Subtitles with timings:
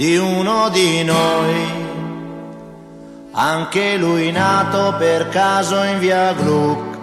[0.00, 1.88] di uno di noi.
[3.32, 6.98] Anche lui nato per caso in via Gluck,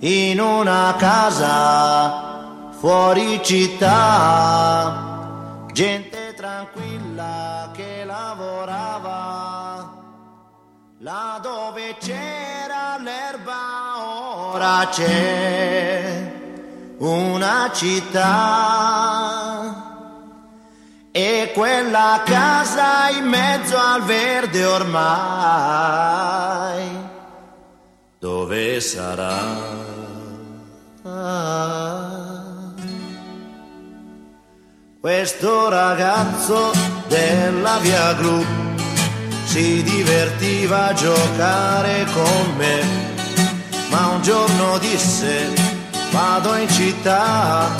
[0.00, 4.90] in una casa fuori città,
[5.72, 9.92] gente tranquilla che lavorava,
[10.98, 16.32] là dove c'era l'erba ora c'è
[16.98, 19.13] una città.
[21.16, 24.98] E quella casa in mezzo al verde ormai,
[28.18, 29.38] dove sarà?
[35.00, 36.72] Questo ragazzo
[37.06, 38.44] della via Gru
[39.44, 42.82] si divertiva a giocare con me,
[43.88, 45.48] ma un giorno disse
[46.10, 47.70] vado in città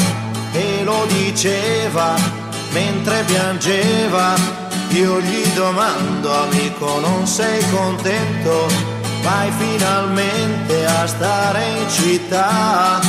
[0.52, 2.43] e lo diceva
[2.74, 4.34] mentre piangeva,
[4.88, 8.66] io gli domando amico non sei contento,
[9.22, 13.00] vai finalmente a stare in città,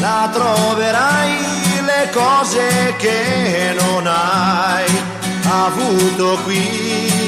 [0.00, 1.36] la troverai
[1.80, 5.00] le cose che non hai
[5.44, 7.22] avuto qui.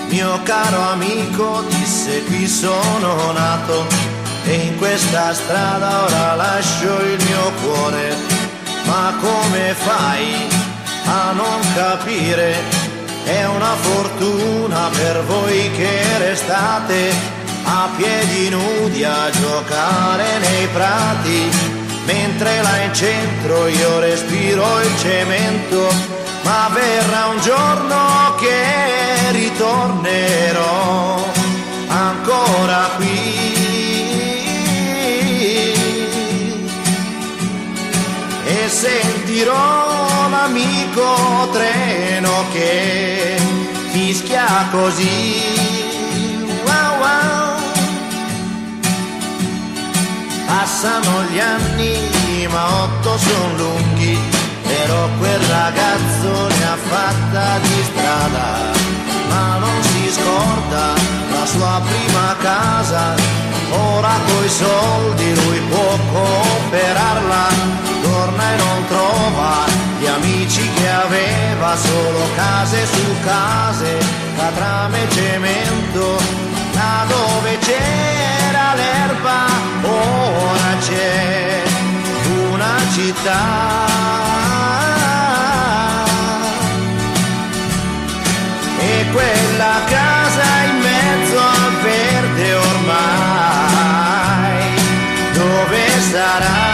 [0.09, 3.87] Mio caro amico disse qui sono nato
[4.44, 8.17] e in questa strada ora lascio il mio cuore.
[8.87, 10.49] Ma come fai
[11.06, 12.56] a non capire?
[13.25, 17.12] È una fortuna per voi che restate
[17.65, 25.88] a piedi nudi a giocare nei prati mentre là in centro io respiro il cemento,
[26.42, 31.32] ma verrà un giorno che ritornerò
[31.88, 33.53] ancora qui.
[38.47, 43.37] E sentirò l'amico treno che
[43.91, 45.84] fischia così.
[50.56, 54.16] Passano gli anni, ma otto sono lunghi,
[54.62, 58.70] però quel ragazzo ne ha fatta di strada,
[59.31, 60.94] ma non si scorda
[61.32, 63.14] la sua prima casa,
[63.69, 67.47] ora coi soldi lui può comprarla,
[68.03, 69.64] torna e non trova
[69.98, 73.98] gli amici che aveva, solo case su case,
[74.37, 76.16] catrame e cemento,
[76.75, 77.59] là dove
[78.75, 79.47] l'erba
[79.83, 81.62] ora c'è
[82.51, 83.43] una città.
[88.79, 93.95] E quella casa in mezzo al verde ormai,
[95.33, 96.74] dove sarà?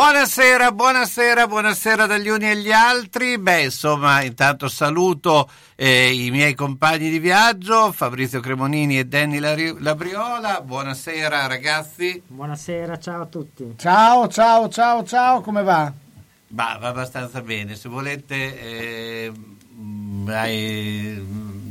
[0.00, 3.36] Buonasera, buonasera, buonasera dagli uni e gli altri.
[3.36, 5.46] Beh, insomma, intanto saluto
[5.76, 10.62] eh, i miei compagni di viaggio, Fabrizio Cremonini e Danny Labriola.
[10.62, 12.22] Buonasera ragazzi.
[12.26, 13.74] Buonasera, ciao a tutti.
[13.76, 15.92] Ciao, ciao, ciao, ciao, come va?
[16.48, 17.76] Va, va abbastanza bene.
[17.76, 19.32] Se volete, eh,
[20.28, 21.22] hai,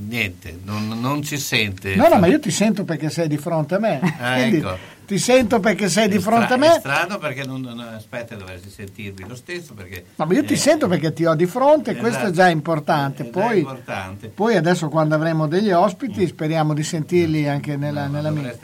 [0.07, 1.95] niente, non, non, ci sente.
[1.95, 3.99] No, no, ma io ti sento perché sei di fronte a me.
[4.19, 4.97] Ah, ecco.
[5.09, 6.75] Ti sento perché sei di fronte a me.
[6.75, 9.73] È strano perché non, non aspetta, dovresti sentirvi lo stesso.
[9.73, 12.35] Perché, No, ma io ti eh, sento perché ti ho di fronte, questo è esatto.
[12.35, 13.23] già importante.
[13.23, 14.27] Poi, importante.
[14.27, 18.55] poi adesso quando avremo degli ospiti speriamo di sentirli anche nella, No, nella mia.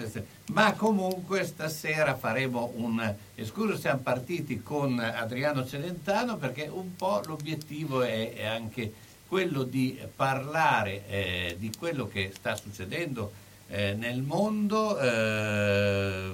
[0.52, 8.04] Ma comunque stasera faremo un escurso, siamo partiti con Adriano Celentano perché un po' l'obiettivo
[8.04, 8.94] è, è anche
[9.28, 13.32] quello di parlare eh, di quello che sta succedendo
[13.68, 16.32] eh, nel mondo eh,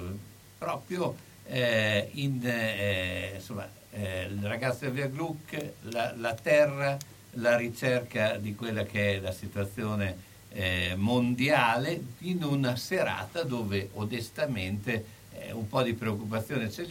[0.58, 6.96] proprio eh, in eh, insomma, eh, il ragazzo del Via Gluck, la, la terra,
[7.36, 15.20] la ricerca di quella che è la situazione eh, mondiale in una serata dove onestamente
[15.52, 16.86] un po' di preoccupazione ce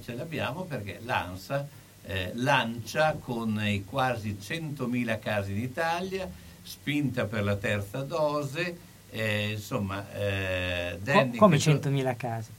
[0.00, 1.68] ce l'abbiamo perché l'ANSA
[2.06, 6.28] eh, lancia con i quasi 100.000 casi in Italia,
[6.62, 10.04] spinta per la terza dose, eh, insomma...
[10.14, 12.50] eh, Danny, come questo- 100.000 casi?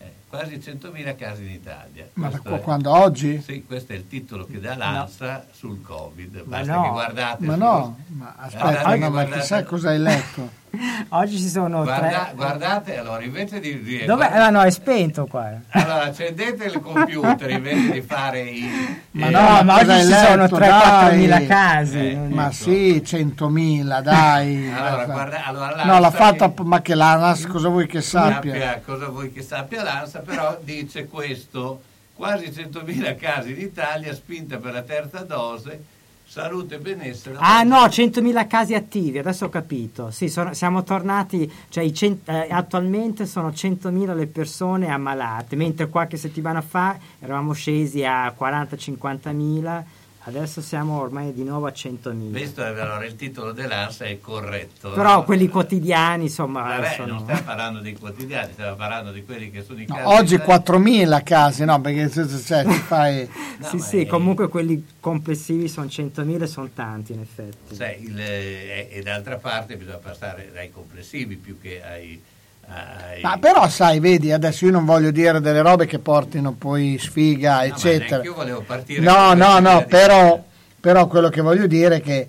[0.00, 2.08] eh, quasi 100.000 casi in Italia.
[2.14, 3.40] Ma da Questo qua- è- quando oggi?
[3.42, 6.42] Sì, questo è il titolo che dà l'ANSA sul Covid.
[6.44, 6.82] Ma Basta no.
[6.82, 7.44] che guardate.
[7.44, 10.50] Ma su- no, ma aspetta, Guardate, no, ma chissà cosa hai letto.
[11.10, 12.32] Oggi ci sono Guarda- tre...
[12.34, 13.82] guardate, allora invece di...
[13.82, 14.30] di Dov'è?
[14.32, 15.50] Ah, no, è spento qua.
[15.70, 19.00] Allora, accendete il computer invece di fare i...
[19.12, 20.58] Ma eh, no, ma oggi ci sono letto?
[20.58, 21.98] 3-4 mila casi.
[22.10, 22.52] Eh, Ma Ecco.
[22.52, 24.70] sì, 100.000, dai.
[24.72, 28.52] Allora, guarda, allora no, l'ha fatta, che- ma che l'ANAS cosa vuoi che sappia?
[28.52, 31.82] sappia cosa vuoi che sappia l'ANSA, però dice questo,
[32.14, 35.82] quasi 100.000 casi in Italia, spinta per la terza dose,
[36.28, 37.36] salute e benessere.
[37.40, 40.10] Ah no, 100.000 casi attivi, adesso ho capito.
[40.10, 46.16] Sì, sono- siamo tornati, cioè cent- eh, attualmente sono 100.000 le persone ammalate, mentre qualche
[46.18, 49.84] settimana fa eravamo scesi a 40-50.000,
[50.28, 52.30] adesso siamo ormai di nuovo a 100.000.
[52.30, 54.90] Questo è allora il titolo dell'ANSA è corretto.
[54.92, 55.24] Però no?
[55.24, 57.12] quelli quotidiani, insomma, Vabbè, sono...
[57.14, 60.06] non stiamo parlando dei quotidiani, stiamo parlando di quelli che sono i No, casi.
[60.06, 63.28] oggi di- 4.000 casi, no, perché se- cioè, ti fai...
[63.58, 67.74] No, sì, sì, è- comunque quelli complessivi sono 100.000 e sono tanti in effetti.
[67.76, 72.22] Cioè, il- e, e d'altra parte bisogna passare dai complessivi più che ai...
[73.22, 77.56] Ma però sai, vedi, adesso io non voglio dire delle robe che portino poi sfiga,
[77.58, 78.22] No, eccetera.
[78.22, 80.42] io volevo partire No, no, no, però,
[80.78, 82.28] però quello che voglio dire è che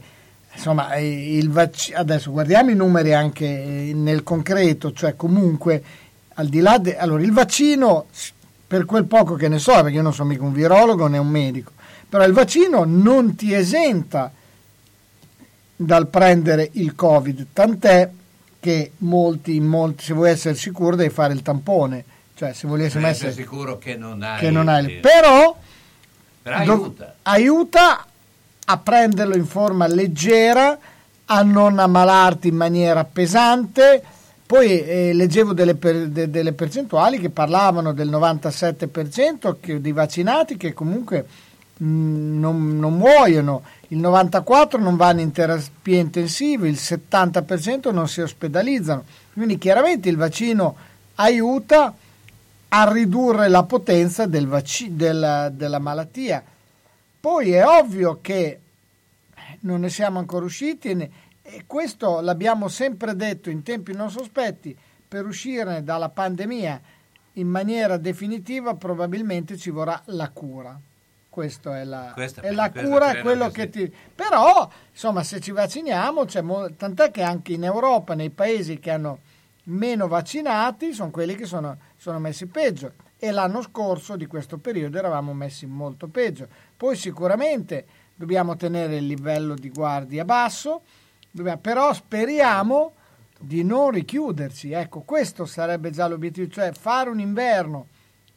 [0.54, 5.84] insomma eh, il vac- adesso guardiamo i numeri anche eh, nel concreto, cioè comunque
[6.36, 8.08] al di là de- allora il vaccino
[8.66, 11.28] per quel poco che ne so, perché io non sono mica un virologo né un
[11.28, 11.72] medico,
[12.08, 14.32] però il vaccino non ti esenta
[15.76, 18.10] dal prendere il Covid, tant'è
[18.60, 22.04] che molti, molti se vuoi essere sicuro devi fare il tampone,
[22.36, 24.40] cioè se volessimo Per essere essere sicuro che non hai...
[24.40, 25.56] che non hai il- però
[26.42, 27.16] Però aiuta.
[27.24, 28.06] aiuta
[28.66, 30.78] a prenderlo in forma leggera,
[31.26, 34.02] a non ammalarti in maniera pesante.
[34.46, 40.58] Poi eh, leggevo delle, per- de- delle percentuali che parlavano del 97% che- dei vaccinati
[40.58, 41.26] che comunque
[41.82, 49.06] non, non muoiono, il 94% non vanno in terapia intensiva, il 70% non si ospedalizzano.
[49.34, 50.76] Quindi chiaramente il vaccino
[51.16, 51.94] aiuta
[52.72, 56.44] a ridurre la potenza del vaci- della, della malattia.
[57.20, 58.60] Poi è ovvio che
[59.62, 60.90] non ne siamo ancora usciti
[61.42, 64.76] e questo l'abbiamo sempre detto in tempi non sospetti,
[65.08, 66.80] per uscire dalla pandemia
[67.34, 70.80] in maniera definitiva probabilmente ci vorrà la cura.
[71.30, 73.94] Questa è la, Questa- è la questo cura, è quello che ti...
[74.16, 79.20] Però, insomma, se ci vacciniamo, mo- tant'è che anche in Europa, nei paesi che hanno
[79.66, 82.94] meno vaccinati, sono quelli che sono, sono messi peggio.
[83.18, 86.48] E l'anno scorso, di questo periodo, eravamo messi molto peggio.
[86.76, 87.86] Poi sicuramente
[88.16, 90.82] dobbiamo tenere il livello di guardia basso,
[91.30, 92.94] dobbiamo- però speriamo
[93.40, 94.72] di non richiuderci.
[94.72, 97.88] Ecco, questo sarebbe già l'obiettivo, cioè fare un inverno,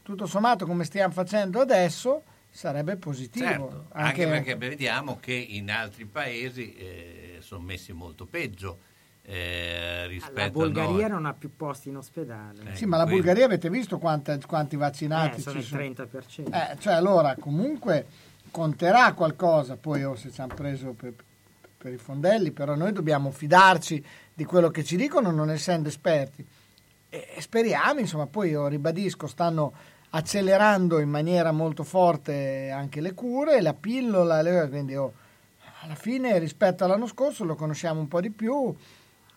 [0.02, 2.22] tutto sommato come stiamo facendo adesso,
[2.52, 3.44] sarebbe positivo.
[3.46, 8.78] Certo, anche, perché vediamo che in altri paesi eh, sono messi molto peggio
[9.22, 11.08] eh, rispetto La a Bulgaria noi.
[11.08, 12.72] non ha più posti in ospedale.
[12.72, 15.66] Eh, Sì, ma la quindi- Bulgaria avete visto quanta- quanti vaccinati Eh, sono ci il
[15.66, 15.80] sono?
[15.80, 16.50] 30%.
[16.52, 18.06] Eh, cioè allora comunque
[18.50, 21.14] conterà qualcosa, poi oh, se ci hanno preso per,
[21.78, 26.44] per i fondelli, però noi dobbiamo fidarci di quello che ci dicono non essendo esperti.
[27.08, 29.72] E e speriamo, insomma, poi io ribadisco, stanno
[30.14, 35.12] accelerando in maniera molto forte anche le cure, la pillola, le- quindi oh,
[35.82, 38.74] alla fine rispetto all'anno scorso lo conosciamo un po' di più,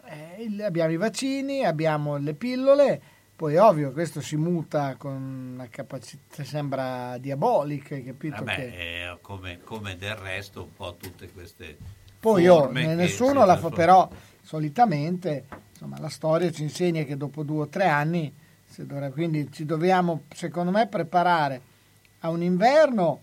[0.06, 3.02] eh, abbiamo i vaccini, abbiamo le pillole,
[3.36, 8.44] poi ovvio questo si muta con una capacità, sembra diabolica, capito?
[8.44, 8.72] Vabbè, che...
[8.74, 11.78] è come, come del resto un po' tutte queste
[12.20, 14.10] Poi oh, forme che nessuno la fa, però
[14.42, 18.32] solitamente insomma, la storia ci insegna che dopo due o tre anni,
[19.14, 21.62] quindi ci dobbiamo secondo me preparare
[22.20, 23.22] a un inverno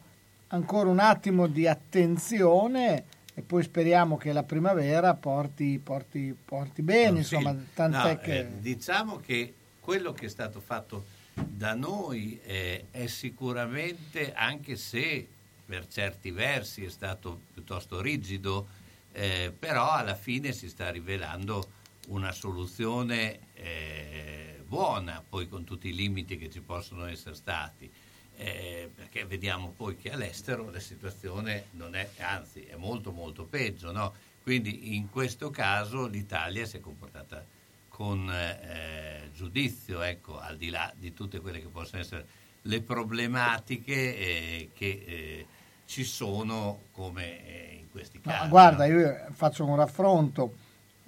[0.48, 3.04] ancora un attimo di attenzione
[3.34, 7.34] e poi speriamo che la primavera porti, porti, porti bene, Oh, sì.
[7.34, 8.38] insomma, tant'è No, che...
[8.38, 15.26] eh, diciamo che quello che è stato fatto da noi eh, è sicuramente, anche se
[15.64, 18.66] per certi versi è stato piuttosto rigido,
[19.12, 21.66] eh, però alla fine si sta rivelando
[22.08, 27.92] una soluzione eh, buona, poi con tutti i limiti che ci possono essere stati.
[28.36, 33.92] Eh, perché vediamo poi che all'estero la situazione non è, anzi è molto molto peggio,
[33.92, 34.14] no?
[34.42, 37.44] quindi in questo caso l'Italia si è comportata
[37.90, 42.26] con eh, giudizio, ecco, al di là di tutte quelle che possono essere
[42.62, 45.46] le problematiche eh, che eh,
[45.84, 48.44] ci sono come eh, in questi casi.
[48.44, 50.54] No, guarda, io faccio un raffronto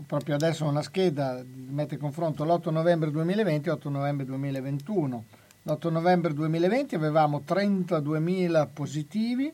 [0.06, 5.24] proprio adesso una scheda mette in confronto l'8 novembre 2020 e l'8 novembre 2021.
[5.62, 9.52] L'8 novembre 2020 avevamo 32.000 positivi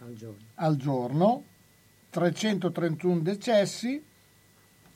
[0.00, 1.42] al giorno, al giorno
[2.10, 4.02] 331 decessi.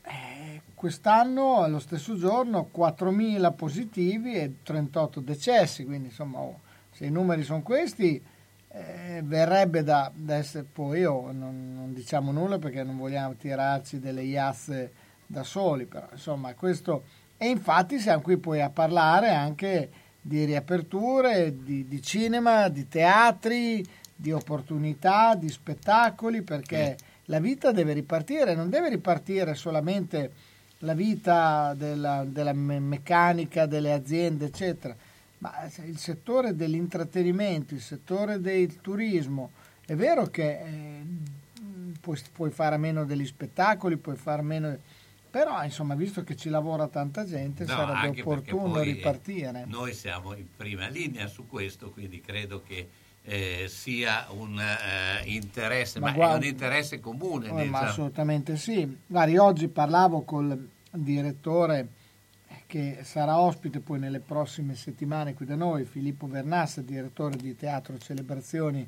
[0.03, 6.59] Eh, quest'anno allo stesso giorno 4.000 positivi e 38 decessi, quindi insomma oh,
[6.91, 8.21] se i numeri sono questi
[8.73, 13.99] eh, verrebbe da, da, essere poi oh, non, non, diciamo nulla perché non vogliamo tirarci
[13.99, 14.91] delle iazze
[15.25, 17.03] da soli, però insomma questo
[17.37, 19.89] e infatti siamo qui poi a parlare anche
[20.21, 23.83] di riaperture, di, di cinema, di teatri,
[24.15, 27.05] di opportunità, di spettacoli, perché sì.
[27.25, 30.31] la vita deve ripartire, non deve ripartire solamente
[30.79, 34.95] la vita della, della meccanica, delle aziende, eccetera
[35.41, 39.51] ma il settore dell'intrattenimento, il settore del turismo,
[39.85, 41.03] è vero che eh,
[41.99, 44.77] puoi, puoi, fare a meno degli spettacoli, puoi fare meno...
[45.31, 49.65] Però, insomma, visto che ci lavora tanta gente, no, sarebbe opportuno ripartire.
[49.65, 52.89] Noi siamo in prima linea su questo, quindi credo che
[53.23, 57.47] eh, sia un eh, interesse, ma, ma guarda, è un interesse comune.
[57.47, 57.77] Eh, diciamo.
[57.77, 58.97] assolutamente sì.
[59.07, 61.87] Guardi, oggi parlavo col direttore
[62.71, 67.97] che sarà ospite poi nelle prossime settimane qui da noi, Filippo Vernassa, direttore di Teatro
[67.97, 68.87] Celebrazioni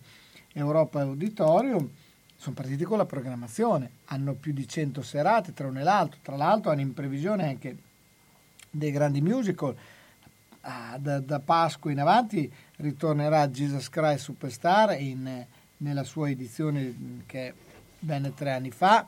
[0.54, 1.90] Europa Auditorium,
[2.38, 6.38] sono partiti con la programmazione, hanno più di 100 serate tra uno e l'altro, tra
[6.38, 7.76] l'altro hanno in previsione anche
[8.72, 9.76] dei grandi musical,
[10.62, 17.54] ah, da, da, Pasqua in avanti ritornerà Jesus Christ Superstar in, nella sua edizione che
[18.00, 19.06] venne tre anni fa,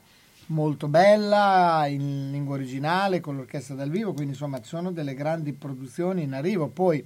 [0.48, 5.54] molto bella in lingua originale con l'orchestra dal vivo, quindi insomma ci sono delle grandi
[5.54, 6.68] produzioni in arrivo.
[6.68, 7.04] Poi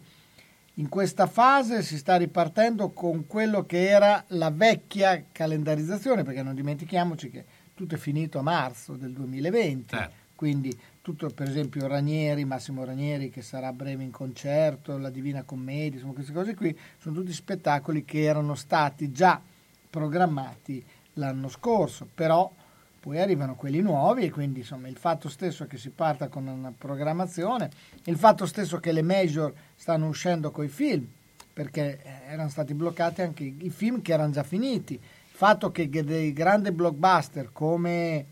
[0.76, 6.56] in questa fase si sta ripartendo con quello che era la vecchia calendarizzazione, perché non
[6.56, 10.10] dimentichiamoci che tutto è finito a marzo del 2020, eh.
[10.36, 15.44] quindi tutto per esempio Ranieri, Massimo Ranieri che sarà a breve in concerto, la Divina
[15.44, 19.42] Commedia, insomma queste cose qui sono tutti spettacoli che erano stati già
[19.90, 22.52] programmati l'anno scorso, però
[23.00, 26.74] poi arrivano quelli nuovi e quindi insomma il fatto stesso che si parta con una
[26.78, 27.70] programmazione,
[28.06, 31.08] il fatto stesso che le major stanno uscendo con i film,
[31.54, 35.00] perché eh, erano stati bloccati anche i film che erano già finiti, il
[35.46, 38.26] fatto che dei grandi blockbuster come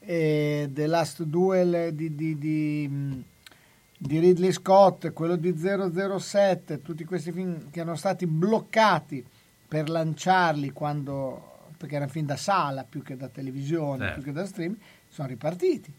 [0.00, 3.20] eh, The Last Duel di, di, di, mm,
[3.96, 9.24] di Ridley Scott, quello di 007, tutti questi film che erano stati bloccati
[9.66, 11.51] per lanciarli quando
[11.82, 14.14] perché era un film da sala più che da televisione, certo.
[14.14, 14.76] più che da stream,
[15.08, 15.92] sono ripartiti.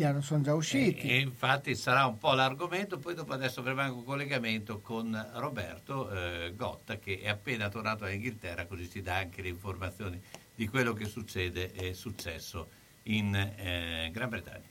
[0.00, 1.08] Hanno, sono già usciti.
[1.08, 5.30] E, e, infatti sarà un po' l'argomento, poi dopo adesso avremo anche un collegamento con
[5.34, 10.20] Roberto eh, Gotta che è appena tornato Inghilterra, così ci dà anche le informazioni
[10.54, 12.68] di quello che succede e è successo
[13.04, 14.70] in eh, Gran Bretagna.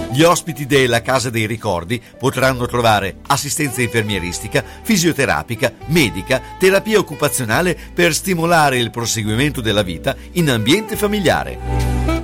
[0.11, 8.13] Gli ospiti della Casa dei Ricordi potranno trovare assistenza infermieristica, fisioterapica, medica, terapia occupazionale per
[8.13, 11.57] stimolare il proseguimento della vita in ambiente familiare.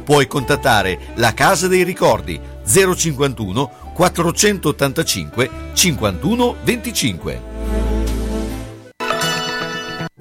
[0.03, 7.41] Puoi contattare la Casa dei Ricordi 051 485 51 25.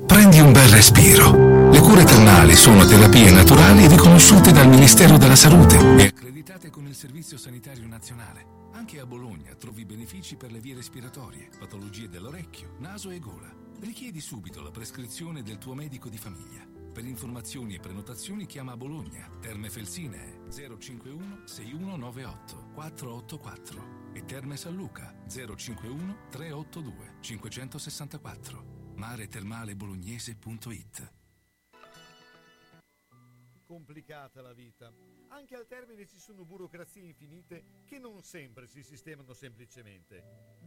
[0.06, 1.70] Prendi un bel respiro.
[1.72, 6.94] Le cure termali sono terapie naturali riconosciute dal Ministero della Salute e accreditate con il
[6.94, 8.70] Servizio Sanitario Nazionale.
[8.72, 13.52] Anche a Bologna trovi benefici per le vie respiratorie, patologie dell'orecchio, naso e gola.
[13.80, 16.64] Richiedi subito la prescrizione del tuo medico di famiglia.
[16.92, 19.28] Per informazioni e prenotazioni chiama a Bologna.
[19.40, 31.12] Terme Felsine 051 6198 484 e Terme San Luca 051 382 564 maretermalebolognese.it
[33.66, 34.92] Complicata la vita.
[35.36, 40.24] Anche al termine ci sono burocrazie infinite che non sempre si sistemano semplicemente.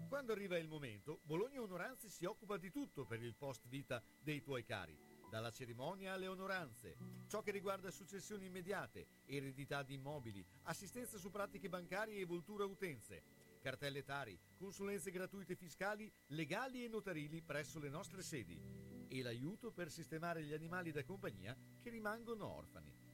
[0.08, 4.44] Quando arriva il momento, Bologna Onoranze si occupa di tutto per il post vita dei
[4.44, 4.96] tuoi cari
[5.28, 6.98] dalla cerimonia alle onoranze,
[7.28, 13.24] ciò che riguarda successioni immediate, eredità di immobili, assistenza su pratiche bancarie e voltura utenze,
[13.62, 18.60] cartelle tari, consulenze gratuite fiscali, legali e notarili presso le nostre sedi
[19.08, 23.09] e l'aiuto per sistemare gli animali da compagnia che rimangono orfani.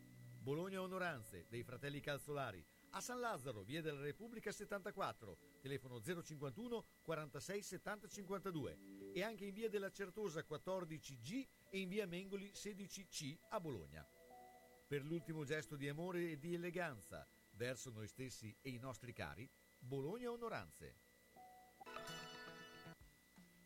[0.45, 7.63] Bologna Onoranze dei fratelli Calzolari, a San Lazzaro, via della Repubblica 74, telefono 051 46
[7.63, 8.79] 70 52
[9.11, 14.07] e anche in via della Certosa 14G e in via Mengoli 16C a Bologna.
[14.87, 19.49] Per l'ultimo gesto di amore e di eleganza verso noi stessi e i nostri cari,
[19.79, 20.95] Bologna Onoranze.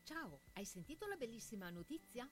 [0.04, 2.32] Ciao, hai sentito la bellissima notizia?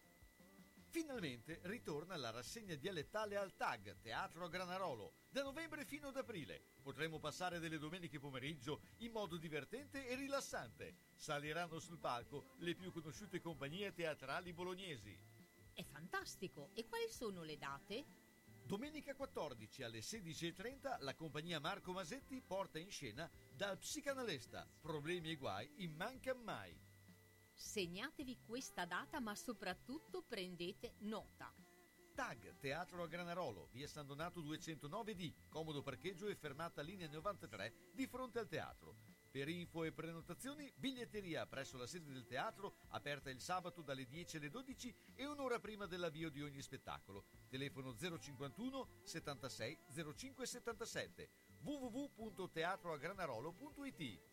[0.90, 6.62] Finalmente ritorna la rassegna dialettale al TAG, Teatro Granarolo, da novembre fino ad aprile.
[6.82, 10.96] Potremo passare delle domeniche pomeriggio in modo divertente e rilassante.
[11.14, 15.18] Saliranno sul palco le più conosciute compagnie teatrali bolognesi.
[15.74, 16.72] È fantastico!
[16.74, 18.06] E quali sono le date?
[18.64, 25.36] Domenica 14 alle 16.30 la compagnia Marco Masetti porta in scena dal psicanalista Problemi e
[25.36, 26.87] guai in Manca Mai.
[27.58, 31.52] Segnatevi questa data, ma soprattutto prendete nota.
[32.14, 38.06] TAG Teatro a Granarolo, via San Donato 209D, comodo parcheggio e fermata linea 93 di
[38.06, 39.16] fronte al teatro.
[39.32, 44.38] Per info e prenotazioni, biglietteria presso la sede del teatro, aperta il sabato dalle 10
[44.38, 47.26] alle 12 e un'ora prima dell'avvio di ogni spettacolo.
[47.50, 49.80] Telefono 051 76
[50.16, 51.30] 05 77
[51.62, 54.27] www.teatroagranarolo.it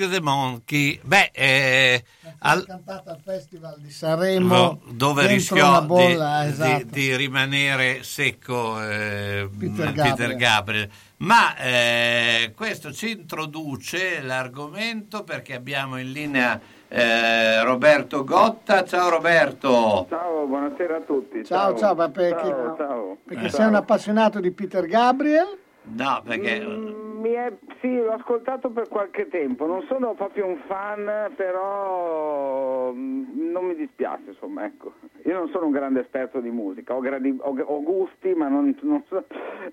[0.00, 0.98] Shock the Monkey.
[1.02, 2.02] Beh, eh,
[2.38, 2.64] al...
[2.64, 6.84] cantata al Festival di Sanremo dove rischiò bolla, di, esatto.
[6.84, 10.16] di, di, rimanere secco eh, Peter, Gabriel.
[10.16, 10.90] Peter, Gabriel.
[11.18, 16.58] Ma eh, questo ci introduce l'argomento perché abbiamo in linea
[16.88, 18.84] eh, Roberto Gotta.
[18.84, 20.06] Ciao Roberto.
[20.08, 21.44] Ciao, buonasera a tutti.
[21.44, 23.16] Ciao, ciao, ciao perché, ciao, ciao.
[23.22, 25.58] perché sei un appassionato di Peter Gabriel?
[25.82, 26.60] No, perché...
[26.60, 33.50] Mm, è, sì, l'ho ascoltato per qualche tempo, non sono proprio un fan, però mm,
[33.50, 34.92] non mi dispiace, insomma, ecco.
[35.24, 38.74] Io non sono un grande esperto di musica, ho, gradi- ho- ho gusti, ma non,
[38.82, 39.24] non so,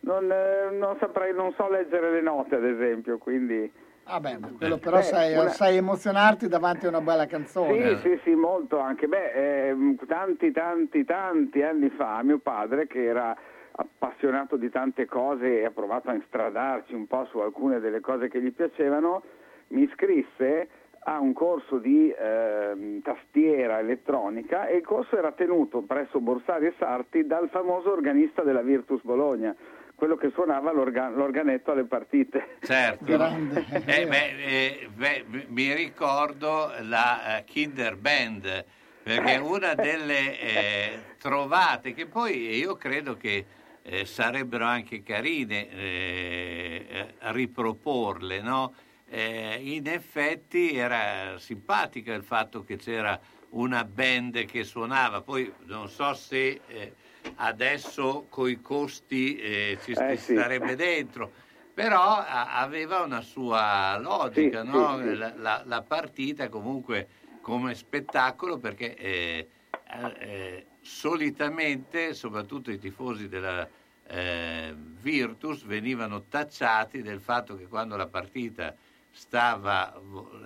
[0.02, 3.72] non, eh, non saprei, non so leggere le note, ad esempio, quindi...
[4.10, 7.98] Ah beh, quello però Beh, sai, una- sai emozionarti davanti a una bella canzone.
[7.98, 9.08] Sì, sì, sì, molto anche.
[9.08, 13.36] Beh, ehm, tanti, tanti, tanti anni fa mio padre, che era
[13.78, 18.28] appassionato di tante cose e ha provato a instradarci un po' su alcune delle cose
[18.28, 19.22] che gli piacevano,
[19.70, 20.68] mi iscrisse
[21.04, 26.74] a un corso di ehm, tastiera elettronica e il corso era tenuto presso Borsari e
[26.78, 29.56] Sarti dal famoso organista della Virtus Bologna,
[29.96, 32.58] quello che suonava l'orga- l'organetto alle partite.
[32.60, 33.06] Certo.
[33.86, 38.66] Eh, beh, eh, beh, mi ricordo la eh, Kinder Band,
[39.02, 43.46] perché una delle eh, trovate che poi io credo che
[43.89, 48.73] eh, sarebbero anche carine eh, riproporle, no?
[49.06, 53.17] Eh, in effetti era simpatica il fatto che c'era
[53.50, 56.95] una band che suonava, poi non so se eh,
[57.36, 60.34] adesso coi costi eh, ci Eh, sì.
[60.34, 61.34] starebbe dentro,
[61.73, 64.97] però a- aveva una sua logica, Sì, no?
[64.97, 65.15] sì.
[65.17, 67.08] La, la- la partita comunque
[67.39, 68.93] come spettacolo perché
[70.88, 73.67] solitamente, soprattutto i tifosi della
[74.08, 78.73] eh, Virtus, venivano tacciati del fatto che quando la partita
[79.12, 79.93] stava,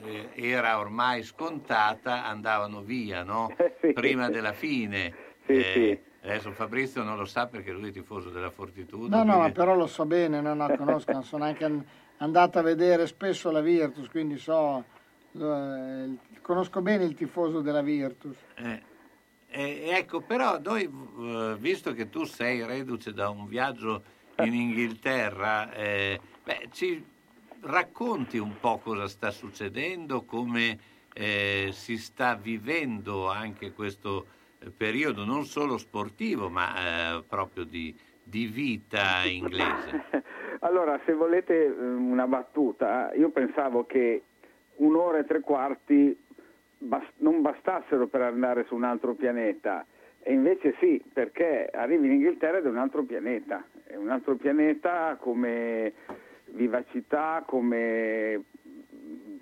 [0.03, 3.53] eh, era ormai scontata, andavano via, no?
[3.61, 3.93] Eh, sì.
[3.93, 5.13] prima della fine.
[5.45, 6.09] Sì, Eh, sì.
[6.23, 9.15] Adesso Fabrizio non lo sa perché lui è tifoso della Fortitudo.
[9.15, 11.83] No, no, ma quindi- però lo so bene, no, no, conosco, sono anche an-
[12.17, 14.83] andato a vedere spesso la Virtus, quindi so,
[15.33, 16.09] eh,
[16.41, 18.37] conosco bene il tifoso della Virtus.
[18.55, 18.81] Eh,
[19.51, 24.01] eh, ecco, però noi, eh, visto che tu sei reduce da un viaggio
[24.37, 27.03] in Inghilterra, eh, beh, ci
[27.61, 30.79] racconti un po' cosa sta succedendo, come
[31.13, 34.25] eh, si sta vivendo anche questo
[34.59, 40.03] eh, periodo, non solo sportivo, ma eh, proprio di, di vita inglese.
[40.63, 44.21] Allora, se volete una battuta, io pensavo che
[44.75, 46.15] un'ora e tre quarti
[46.81, 49.85] bas- non bastassero per andare su un altro pianeta.
[50.23, 53.63] E invece sì, perché arrivi in Inghilterra ed è un altro pianeta.
[53.85, 55.93] È un altro pianeta come
[56.45, 58.43] vivacità, come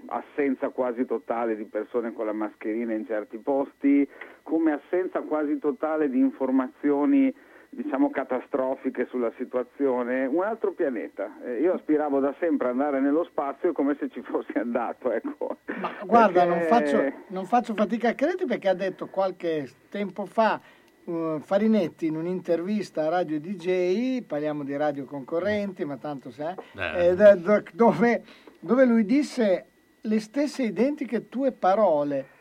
[0.07, 4.07] assenza quasi totale di persone con la mascherina in certi posti,
[4.43, 7.33] come assenza quasi totale di informazioni
[7.69, 11.37] diciamo catastrofiche sulla situazione, un altro pianeta.
[11.43, 15.57] Eh, io aspiravo da sempre ad andare nello spazio come se ci fossi andato, ecco.
[15.79, 20.25] Ma guarda, non, Perché- faccio, non faccio fatica a crederti perché ha detto qualche tempo
[20.25, 20.59] fa
[21.05, 27.07] eh, Farinetti in un'intervista a Radio DJ, parliamo di radio concorrenti, ma tanto sai, Eh.
[27.09, 27.35] eh, da-
[27.73, 28.23] dove,
[28.59, 29.65] dove lui disse
[30.01, 32.37] le stesse identiche tue parole.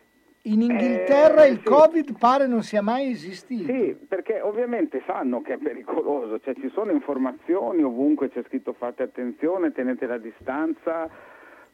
[0.53, 1.65] In Inghilterra Eh, il sì.
[1.65, 3.71] Covid pare non sia mai esistito.
[3.73, 9.03] Sì, perché ovviamente sanno che è pericoloso, cioè ci sono informazioni, ovunque c'è scritto fate
[9.03, 11.09] attenzione, tenete la distanza,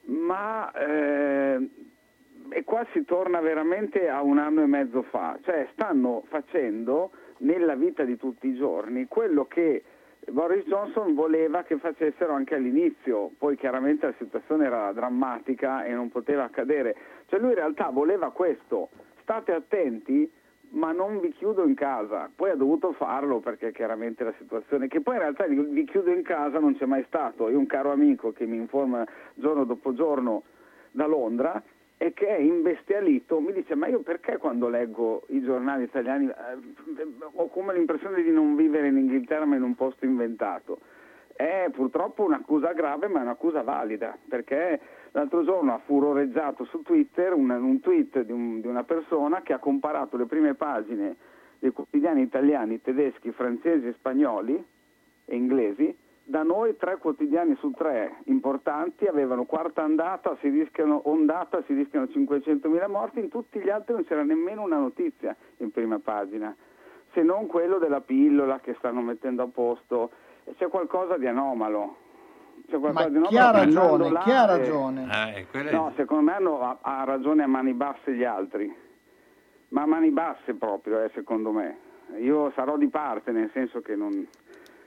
[0.07, 1.69] ma eh,
[2.51, 7.75] e qua si torna veramente a un anno e mezzo fa, cioè stanno facendo nella
[7.75, 9.83] vita di tutti i giorni quello che
[10.31, 16.09] Boris Johnson voleva che facessero anche all'inizio, poi chiaramente la situazione era drammatica e non
[16.09, 18.89] poteva accadere, cioè lui in realtà voleva questo,
[19.21, 20.31] state attenti
[20.75, 25.01] ma non vi chiudo in casa, poi ha dovuto farlo perché chiaramente la situazione, che
[25.01, 28.33] poi in realtà vi chiudo in casa non c'è mai stato, io un caro amico
[28.33, 30.43] che mi informa giorno dopo giorno
[30.91, 31.63] da Londra
[32.05, 37.07] e che è imbestialito, mi dice ma io perché quando leggo i giornali italiani eh,
[37.33, 40.81] ho come l'impressione di non vivere in Inghilterra ma in un posto inventato.
[41.35, 44.79] È purtroppo un'accusa grave ma è un'accusa valida perché
[45.13, 49.55] l'altro giorno ha furoreggiato su Twitter un, un tweet di, un- di una persona che
[49.55, 51.17] ha comparato le prime pagine
[51.59, 54.63] dei quotidiani italiani, tedeschi, francesi, spagnoli
[55.25, 61.63] e inglesi da noi tre quotidiani su tre importanti avevano quarta andata, si rischiano, ondata,
[61.67, 65.99] si rischiano 500.000 morti, in tutti gli altri non c'era nemmeno una notizia in prima
[65.99, 66.55] pagina,
[67.13, 70.11] se non quello della pillola che stanno mettendo a posto.
[70.57, 71.97] C'è qualcosa di anomalo.
[72.69, 74.09] C'è qualcosa di Ma anomalo chi ha ragione?
[74.21, 75.35] Chi ha e- ragione?
[75.37, 78.75] Eh, quella è- No, secondo me hanno- ha, ha ragione a mani basse gli altri,
[79.69, 81.79] ma a mani basse proprio, eh, secondo me.
[82.19, 84.27] Io sarò di parte, nel senso che non,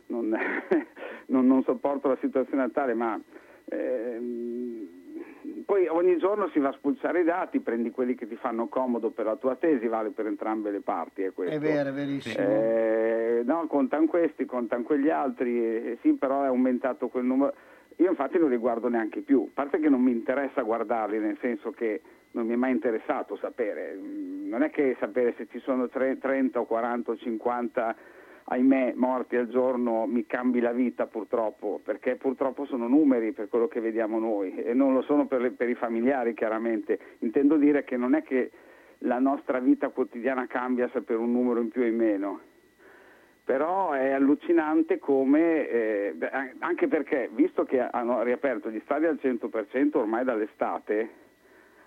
[0.08, 0.30] non,
[1.28, 3.20] non- non sopporto la situazione attuale, ma
[3.66, 4.88] ehm,
[5.66, 9.10] poi ogni giorno si va a spulciare i dati, prendi quelli che ti fanno comodo
[9.10, 11.24] per la tua tesi, vale per entrambe le parti.
[11.24, 11.56] È, questo.
[11.56, 12.46] È vero, è verissimo.
[12.46, 17.54] Eh, no, contano questi, contano quegli altri, eh, sì, però è aumentato quel numero.
[17.98, 21.38] Io infatti non li guardo neanche più, a parte che non mi interessa guardarli, nel
[21.42, 23.98] senso che non mi è mai interessato sapere.
[24.00, 27.96] Non è che sapere se ci sono 30 o 40 o 50
[28.50, 33.68] ahimè, morti al giorno mi cambi la vita purtroppo, perché purtroppo sono numeri per quello
[33.68, 37.00] che vediamo noi e non lo sono per, le, per i familiari chiaramente.
[37.20, 38.52] Intendo dire che non è che
[39.00, 42.40] la nostra vita quotidiana cambia se per un numero in più o in meno.
[43.44, 46.16] Però è allucinante come, eh,
[46.60, 51.10] anche perché, visto che hanno riaperto gli stadi al 100% ormai dall'estate,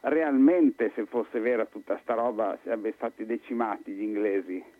[0.02, 4.78] realmente se fosse vera tutta sta roba sarebbero stati decimati gli inglesi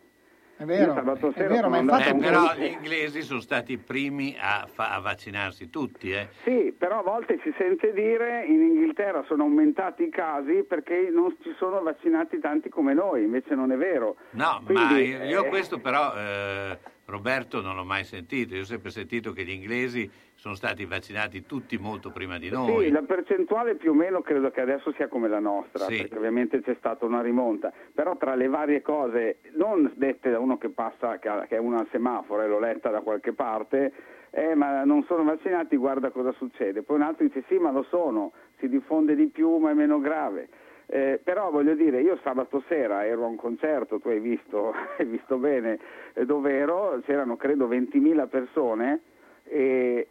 [0.60, 2.10] è vero, è vero ma infatti...
[2.10, 6.12] Eh, però gli inglesi sono stati i primi a, fa- a vaccinarsi tutti.
[6.12, 6.28] Eh.
[6.44, 11.34] Sì, però a volte si sente dire in Inghilterra sono aumentati i casi perché non
[11.42, 14.16] ci sono vaccinati tanti come noi, invece non è vero.
[14.32, 15.48] No, Quindi, ma io, io eh...
[15.48, 16.78] questo però, eh,
[17.10, 18.54] Roberto, non l'ho mai sentito.
[18.54, 22.86] Io ho sempre sentito che gli inglesi sono stati vaccinati tutti molto prima di noi.
[22.86, 25.98] Sì, la percentuale più o meno credo che adesso sia come la nostra, sì.
[25.98, 30.56] perché ovviamente c'è stata una rimonta, però tra le varie cose, non dette da uno
[30.56, 33.92] che passa, che è una semaforo e l'ho letta da qualche parte,
[34.30, 36.82] eh, ma non sono vaccinati, guarda cosa succede.
[36.82, 40.00] Poi un altro dice sì, ma lo sono, si diffonde di più, ma è meno
[40.00, 40.48] grave.
[40.92, 45.04] Eh, però voglio dire, io sabato sera ero a un concerto, tu hai visto, hai
[45.06, 45.78] visto bene
[46.14, 49.00] eh, dove ero, c'erano credo 20.000 persone
[49.44, 50.08] e,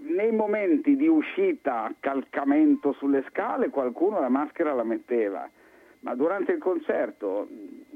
[0.00, 5.46] nei momenti di uscita, calcamento sulle scale, qualcuno la maschera la metteva,
[6.00, 7.46] ma durante il concerto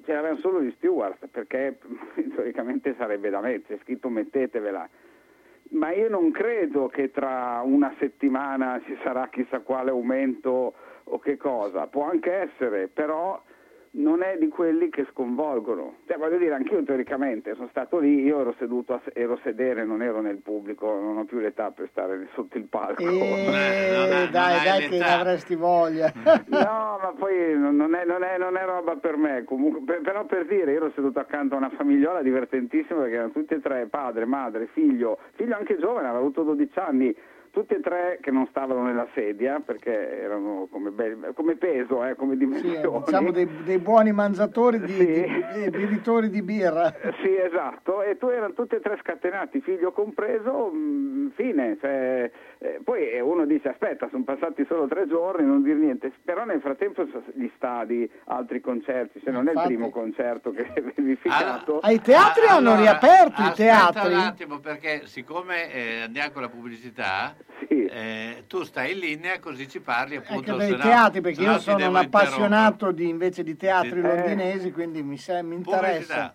[0.04, 1.78] c'erano solo gli steward, perché
[2.36, 4.86] teoricamente sarebbe da me, c'è scritto mettetevela.
[5.70, 11.36] Ma io non credo che tra una settimana ci sarà chissà quale aumento o che
[11.36, 13.40] cosa, può anche essere, però
[13.96, 15.98] non è di quelli che sconvolgono.
[16.06, 20.02] Cioè, voglio dire, anch'io teoricamente sono stato lì, io ero seduto, a, ero sedere, non
[20.02, 23.02] ero nel pubblico, non ho più l'età per stare sotto il palco.
[23.02, 24.26] E...
[24.26, 26.12] Eh, dai, dai che ne avresti voglia.
[26.46, 30.24] no, ma poi non è, non, è, non è, roba per me, comunque, per, però
[30.24, 33.86] per dire, io ero seduto accanto a una famigliola divertentissima perché erano tutti e tre,
[33.86, 37.16] padre, madre, figlio, figlio anche giovane, aveva avuto 12 anni,
[37.54, 42.16] tutti e tre che non stavano nella sedia perché erano come, be- come peso, eh,
[42.16, 42.74] come dimensioni.
[42.76, 45.60] Sì, diciamo dei, dei, buoni mangiatori, di, sì.
[45.60, 46.92] di, bevitori di birra.
[47.22, 51.78] Sì, esatto, e tu erano tutti e tre scatenati, figlio compreso, mh, mm, fine.
[51.80, 56.44] Cioè, eh, poi uno dice aspetta, sono passati solo tre giorni, non dire niente, però
[56.44, 59.58] nel frattempo gli stadi, altri concerti, se non Infatti...
[59.58, 61.78] è il primo concerto che è verificato.
[61.80, 64.12] Allora, I teatri allora, hanno riaperto i teatri.
[64.12, 67.34] un attimo perché siccome eh, andiamo con la pubblicità
[67.66, 67.84] sì.
[67.86, 71.88] eh, tu stai in linea così ci parli appunto Anche dei teatri perché io sono
[71.88, 74.00] un appassionato di, invece di teatri sì.
[74.00, 76.34] londinesi quindi mi, mi interessa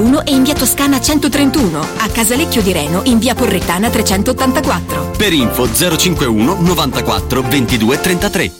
[0.00, 1.78] 71 e in via Toscana 131.
[1.98, 5.10] A Casalecchio di Reno in via Porrettana 384.
[5.16, 8.59] Per info 051 94 22 33.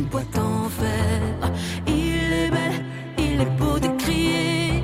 [0.00, 1.52] Une boîte en fer.
[1.86, 2.84] Il est belle,
[3.18, 4.82] il est beau de crier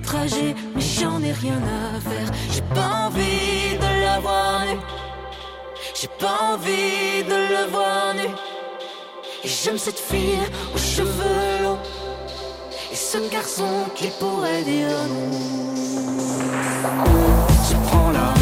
[0.00, 2.28] outragé, mais j'en ai rien à faire.
[2.50, 4.80] J'ai pas envie de la voir nue.
[5.98, 8.28] J'ai pas envie de le voir nu.
[9.44, 11.82] Et j'aime cette fille aux cheveux longs.
[12.92, 15.30] Et ce garçon qui pourrait dire non.
[17.06, 18.41] On se prend la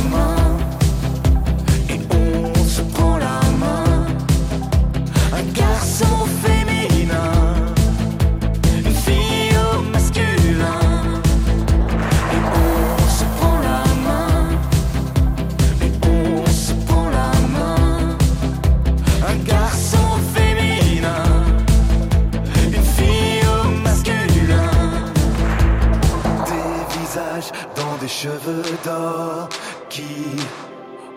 [28.23, 29.49] cheveux d'or
[29.89, 30.27] qui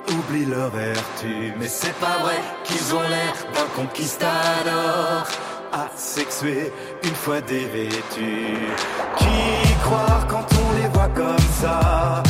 [0.09, 1.53] oublient leur vertu.
[1.59, 5.27] Mais c'est pas vrai qu'ils ont l'air d'un conquistador
[5.73, 6.71] asexué
[7.03, 8.57] une fois dévêtus.
[9.17, 12.23] Qui croire quand on les voit comme ça,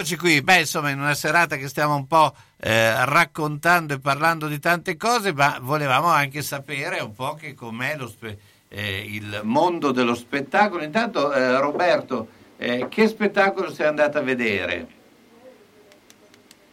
[0.00, 4.46] Eccoci qui, beh insomma in una serata che stiamo un po' eh, raccontando e parlando
[4.46, 9.42] di tante cose, ma volevamo anche sapere un po' che com'è lo spe- eh, il
[9.42, 10.82] mondo dello spettacolo.
[10.84, 14.86] Intanto eh, Roberto, eh, che spettacolo sei andato a vedere?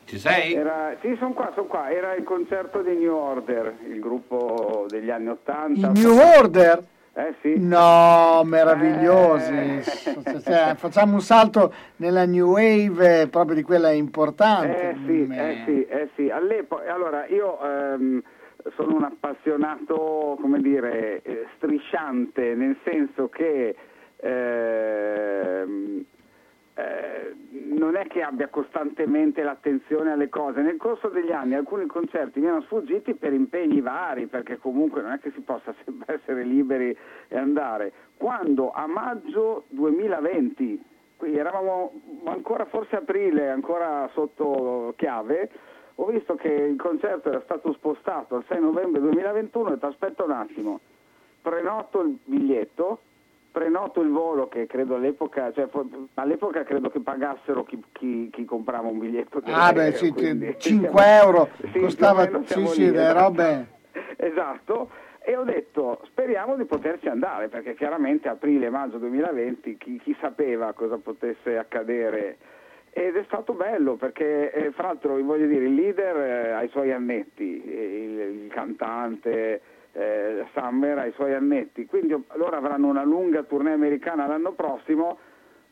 [0.06, 0.54] Ci sei?
[0.54, 1.92] Era, sì, sono qua, sono qua.
[1.92, 5.88] Era il concerto dei New Order, il gruppo degli anni Ottanta.
[5.88, 6.82] I New Order?
[7.20, 7.56] Eh sì.
[7.58, 9.52] No, meravigliosi.
[9.52, 9.82] Eh.
[10.44, 14.90] Cioè, facciamo un salto nella New Wave, eh, proprio di quella importante.
[14.92, 16.30] Eh sì, Mm, eh sì, eh sì.
[16.30, 18.22] All'epoca, allora io ehm,
[18.76, 23.76] sono un appassionato, come dire, eh, strisciante, nel senso che
[24.18, 26.06] ehm,
[27.78, 30.62] non è che abbia costantemente l'attenzione alle cose.
[30.62, 35.12] Nel corso degli anni alcuni concerti mi erano sfuggiti per impegni vari, perché comunque non
[35.12, 36.96] è che si possa sempre essere liberi
[37.28, 37.92] e andare.
[38.18, 40.84] Quando a maggio 2020,
[41.18, 41.94] qui eravamo
[42.26, 45.50] ancora forse aprile, ancora sotto chiave,
[45.96, 50.24] ho visto che il concerto era stato spostato al 6 novembre 2021 e ti aspetta
[50.24, 50.80] un attimo,
[51.42, 53.00] prenoto il biglietto,
[53.58, 55.68] prenoto il volo che credo all'epoca, cioè,
[56.14, 59.42] all'epoca credo che pagassero chi, chi- chi comprava un biglietto.
[59.46, 63.20] Ah, beh, sì, quindi 5 siamo- euro sì, costava, sì, sì, lì, le esatto.
[63.20, 63.68] robe.
[64.20, 64.90] Esatto,
[65.20, 70.98] e ho detto speriamo di poterci andare perché chiaramente aprile-maggio 2020 chi, chi sapeva cosa
[70.98, 72.38] potesse accadere
[72.92, 76.70] ed è stato bello perché eh, fra l'altro voglio dire il leader eh, ha i
[76.70, 79.62] suoi annetti, il, il cantante
[79.98, 85.18] eh, Summer ha i suoi annetti, quindi loro avranno una lunga tournée americana l'anno prossimo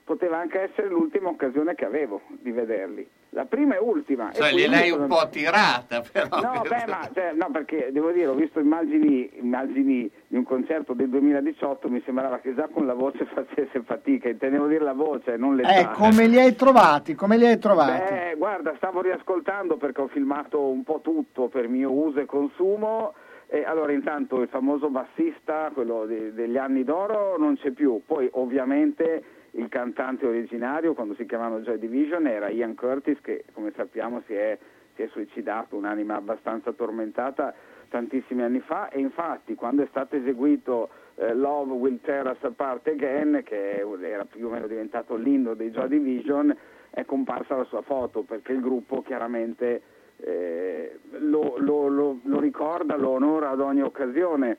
[0.04, 3.08] poteva anche essere l'ultima occasione che avevo di vederli.
[3.32, 4.32] La prima e ultima.
[4.32, 6.28] Cioè, e quindi gliel'hai sono- un po' tirata, però.
[6.40, 10.94] No, beh, ma, cioè, no, perché devo dire, ho visto immagini, immagini di un concerto
[10.94, 15.38] del 2018, mi sembrava che già con la voce facesse fatica, intendevo dire la voce,
[15.38, 15.76] non l'età.
[15.76, 17.16] Eh, come li hai trovati?
[17.16, 18.14] Come li hai trovati?
[18.14, 23.14] Beh, guarda, stavo riascoltando perché ho filmato un po' tutto per mio uso e consumo.
[23.48, 28.02] E allora intanto il famoso bassista, quello de- degli anni d'oro, non c'è più.
[28.06, 33.72] Poi ovviamente il cantante originario, quando si chiamavano Joy Division, era Ian Curtis che come
[33.76, 34.58] sappiamo si è,
[34.96, 37.54] si è suicidato, un'anima abbastanza tormentata
[37.88, 42.88] tantissimi anni fa e infatti quando è stato eseguito eh, Love Will Tear Us Apart
[42.88, 46.56] Again, che era più o meno diventato l'inno dei Joy Division,
[46.90, 49.82] è comparsa la sua foto perché il gruppo chiaramente
[50.28, 54.58] eh, lo, lo- lo- lo ricorda, lo onora ad ogni occasione.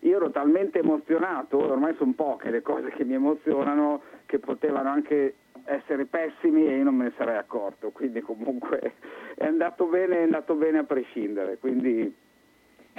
[0.00, 5.34] Io ero talmente emozionato, ormai sono poche le cose che mi emozionano, che potevano anche
[5.64, 8.94] essere pessimi e io non me ne sarei accorto, quindi comunque
[9.34, 11.58] è andato bene, è andato bene a prescindere.
[11.58, 12.14] Quindi,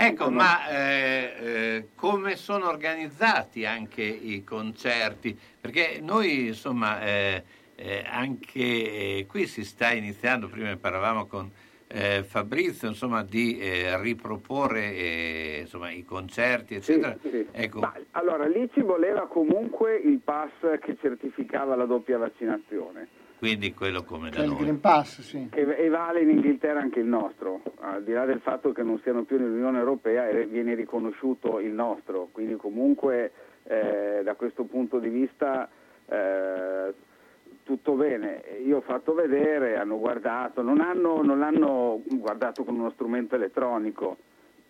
[0.01, 5.37] Ecco, insomma, ma eh, eh, come sono organizzati anche i concerti?
[5.59, 7.43] Perché noi, insomma, eh,
[7.79, 11.49] eh, anche eh, qui si sta iniziando, prima parlavamo con
[11.87, 17.17] eh, Fabrizio, insomma, di eh, riproporre eh, insomma, i concerti, eccetera.
[17.21, 17.47] sì.
[17.51, 20.51] Ecco, Ma, allora lì ci voleva comunque il pass
[20.81, 23.07] che certificava la doppia vaccinazione.
[23.39, 24.57] quindi quello come da il noi.
[24.59, 25.47] Green Pass, sì.
[25.49, 28.99] Che e vale in Inghilterra anche il nostro, al di là del fatto che non
[29.01, 33.31] siano più nell'Unione Europea e viene riconosciuto il nostro, quindi comunque
[33.63, 35.69] eh, da questo punto di vista
[36.07, 36.93] eh,
[37.69, 38.41] tutto bene.
[38.65, 44.17] Io ho fatto vedere, hanno guardato, non hanno, non l'hanno guardato con uno strumento elettronico,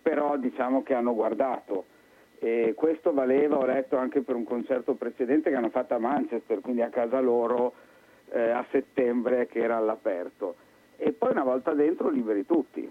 [0.02, 1.86] però diciamo che hanno guardato.
[2.38, 6.60] E questo valeva, ho letto, anche per un concerto precedente che hanno fatto a Manchester,
[6.60, 7.72] quindi a casa loro
[8.32, 10.56] eh, a settembre che era all'aperto.
[10.98, 12.90] E poi una volta dentro liberi tutti,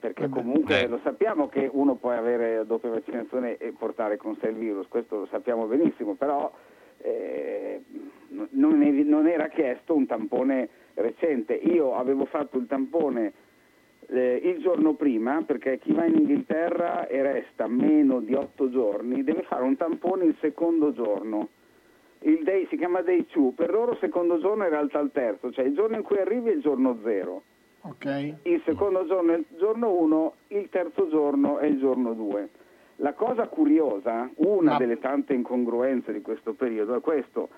[0.00, 4.56] perché comunque lo sappiamo che uno può avere doppia vaccinazione e portare con sé il
[4.56, 6.50] virus, questo lo sappiamo benissimo, però
[7.02, 7.80] eh,
[8.28, 11.54] non, è- non era chiesto un tampone recente.
[11.54, 13.32] Io avevo fatto il tampone
[14.08, 19.24] eh, il giorno prima, perché chi va in Inghilterra e resta meno di otto giorni
[19.24, 21.48] deve fare un tampone il secondo giorno.
[22.20, 25.10] Il day si chiama day 2, per loro il secondo giorno è in realtà il
[25.12, 27.42] terzo, cioè il giorno in cui arrivi è il giorno zero.
[27.80, 28.34] Ok.
[28.44, 32.48] Il secondo giorno è il giorno 1, il terzo giorno è il giorno 2.
[33.02, 37.48] La cosa curiosa, una Ma- delle tante incongruenze di questo periodo è questo.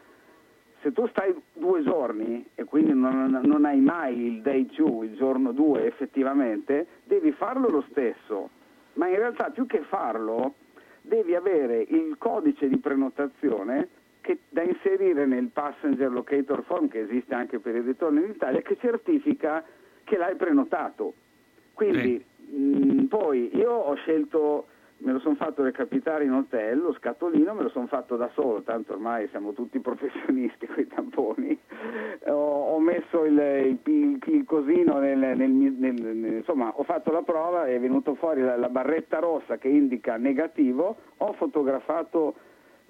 [0.81, 5.17] Se tu stai due giorni e quindi non, non hai mai il day 2, il
[5.17, 8.49] giorno 2 effettivamente, devi farlo lo stesso.
[8.95, 10.55] Ma in realtà più che farlo,
[11.03, 13.89] devi avere il codice di prenotazione
[14.23, 18.63] che, da inserire nel Passenger Locator Form che esiste anche per il ritorno in Italia
[18.63, 19.63] che certifica
[20.05, 21.13] che l'hai prenotato.
[21.75, 24.67] Quindi mh, poi io ho scelto,
[25.05, 28.63] me lo sono fatto recapitare in hotel, lo scatolino me lo sono fatto da solo,
[28.63, 31.59] tanto ormai siamo tutti professionisti con i tamponi.
[32.27, 32.33] ho,
[32.75, 37.23] ho messo il, il- il- il cosino nel, nel nel- nel- insomma ho fatto la
[37.23, 42.35] prova, è venuto fuori la, la barretta rossa che indica negativo, ho fotografato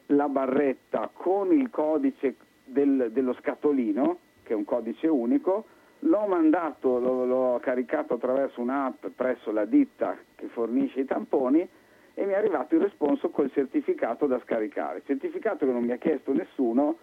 [0.06, 5.64] la barretta con il codice del- dello scatolino, che è un codice unico,
[6.00, 11.66] l'ho mandato, l'ho, l'ho caricato attraverso un'app presso la ditta che fornisce i tamponi
[12.14, 15.02] e mi è arrivato il responso col certificato da scaricare.
[15.04, 16.96] Certificato che non mi ha chiesto nessuno,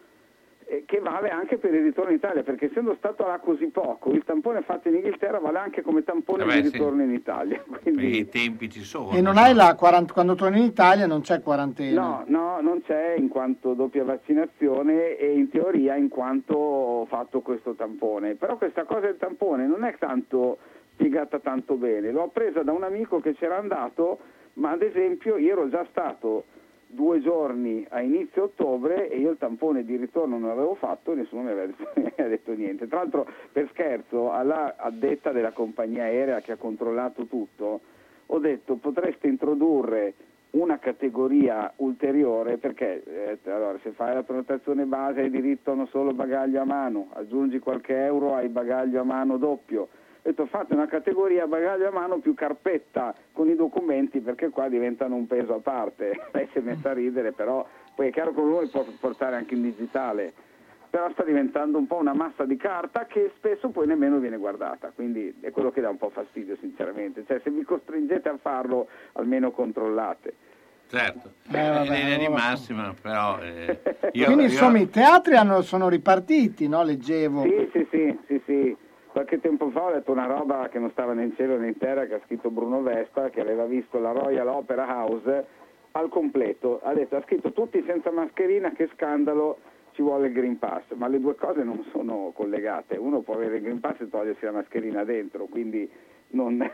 [0.65, 4.11] eh, che vale anche per il ritorno in Italia, perché essendo stato là così poco,
[4.11, 6.73] il tampone fatto in Inghilterra vale anche come tampone Eh beh, di sì.
[6.73, 7.61] ritorno in Italia.
[7.81, 8.19] Quindi...
[8.19, 9.11] I tempi ci sono.
[9.11, 12.01] E non hai la quarant- quando torni in Italia non c'è quarantena.
[12.01, 17.41] No, no, non c'è in quanto doppia vaccinazione e in teoria in quanto ho fatto
[17.41, 18.35] questo tampone.
[18.35, 20.57] Però questa cosa del tampone non è tanto
[20.93, 22.11] spiegata tanto bene.
[22.11, 24.19] L'ho presa da un amico che c'era andato,
[24.53, 26.45] ma ad esempio io ero già stato
[26.91, 31.15] due giorni a inizio ottobre e io il tampone di ritorno non l'avevo fatto e
[31.15, 32.87] nessuno mi aveva detto, mi aveva detto niente.
[32.87, 37.81] Tra l'altro, per scherzo, alla addetta della compagnia aerea che ha controllato tutto,
[38.25, 40.13] ho detto potreste introdurre
[40.51, 45.85] una categoria ulteriore perché eh, allora, se fai la prenotazione base hai diritto a uno
[45.87, 49.87] solo bagaglio a mano, aggiungi qualche euro hai bagaglio a mano doppio.
[50.23, 54.67] Ho detto fate una categoria bagaglio a mano più carpetta con i documenti perché qua
[54.69, 56.11] diventano un peso a parte.
[56.31, 59.55] Lei si è messa a ridere però poi è chiaro che li può portare anche
[59.55, 60.33] in digitale
[60.91, 64.91] però sta diventando un po' una massa di carta che spesso poi nemmeno viene guardata,
[64.93, 68.89] quindi è quello che dà un po' fastidio sinceramente, cioè se vi costringete a farlo
[69.13, 70.33] almeno controllate.
[70.89, 71.31] certo.
[71.49, 73.39] Eh, vabbè, in linea di massima, però...
[73.41, 73.79] eh,
[74.11, 76.83] io- Quindi io- insomma i teatri hanno- sono ripartiti, no?
[76.83, 77.43] Leggevo.
[77.43, 78.77] Sì, sì, sì, sì, sì.
[79.11, 81.77] Qualche tempo fa ho letto una roba che non stava né in cielo né in
[81.77, 85.45] terra, che ha scritto Bruno Vespa, che aveva visto la Royal Opera House
[85.91, 86.79] al completo.
[86.81, 89.57] Ha detto, ha scritto tutti senza mascherina, che scandalo,
[89.91, 90.83] ci vuole il Green Pass.
[90.95, 92.95] Ma le due cose non sono collegate.
[92.95, 95.89] Uno può avere il Green Pass e togliersi la mascherina dentro, quindi
[96.29, 96.69] non...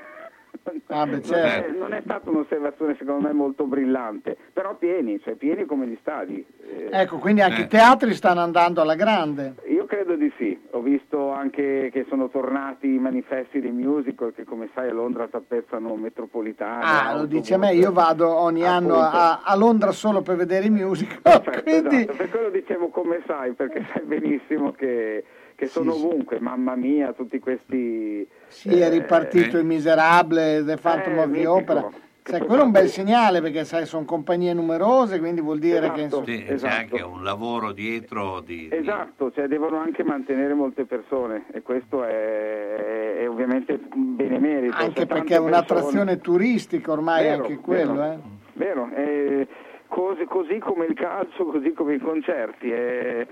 [0.88, 1.70] Ah, beh, non, certo.
[1.70, 5.98] è, non è stata un'osservazione secondo me molto brillante, però pieni, cioè pieni come gli
[6.02, 6.46] stadi.
[6.70, 7.66] Eh, Ecco, quindi anche Eh.
[7.66, 9.56] i teatri stanno andando alla grande.
[9.68, 14.44] io credo di sì, ho visto anche che sono tornati i manifesti dei musical che
[14.44, 16.84] come sai a Londra tappezzano metropolitane.
[16.84, 20.66] Ah, lo dice a me, io vado ogni anno a, a Londra solo per vedere
[20.66, 25.24] i musical, quindi Esatto, per quello dicevo come sai, perché sai benissimo che,
[25.58, 28.28] che sono ovunque, mamma mia, tutti questi...
[28.46, 31.52] sì, è eh, ripartito il Miserable, The Phantom Eh, of the mitico.
[31.52, 31.90] Opera.
[32.22, 36.02] Sai, quello è un bel segnale perché sai, sono compagnie numerose, quindi vuol dire che
[36.02, 38.68] insomma, Sì, c'è anche un lavoro dietro di...
[38.70, 44.76] Esatto, cioè devono anche mantenere molte persone e questo è, è ovviamente un benemerito.
[44.76, 48.12] anche cioè, perché è un'attrazione persone- turistica ormai Vero, anche quello, vero.
[48.14, 48.18] eh.
[48.54, 49.48] Vero, eh,
[49.88, 52.70] così, così come il calcio, così come i concerti.
[52.70, 53.26] eh,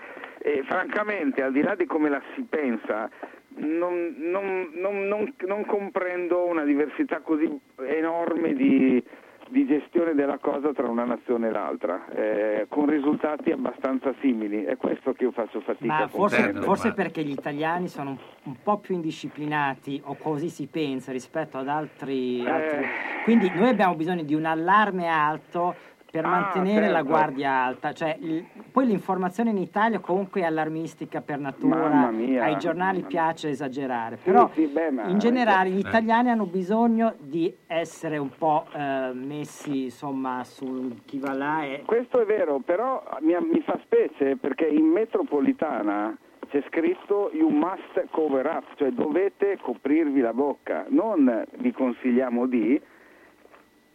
[0.45, 3.09] e francamente, al di là di come la si pensa,
[3.55, 7.49] non, non- non- non- comprendo una diversità così
[7.87, 9.03] enorme di,
[9.49, 14.65] di gestione della cosa tra una nazione e l'altra, eh, con risultati abbastanza simili.
[14.65, 18.55] È questo che io faccio fatica Ma a forse, forse perché gli italiani sono un,
[18.61, 22.49] po' più indisciplinati, o così si pensa, rispetto ad altri, Eh.
[22.49, 22.85] altri-
[23.23, 25.73] Quindi noi abbiamo bisogno di un allarme alto
[26.15, 27.07] per Ah, mantenere la certo.
[27.09, 27.91] guardia alta.
[27.91, 34.17] Cioè, il- poi l'informazione in Italia comunque è allarmistica per natura, ai giornali piace esagerare,
[34.23, 35.87] però sì, beh, ma- in generale gli Eh.
[35.89, 41.83] italiani hanno bisogno di essere un po' eh, messi insomma su chi va là e...
[41.85, 46.15] Questo è vero, però mi, mi fa specie perché in metropolitana
[46.49, 52.79] c'è scritto you must cover up, cioè dovete coprirvi la bocca, non vi consigliamo di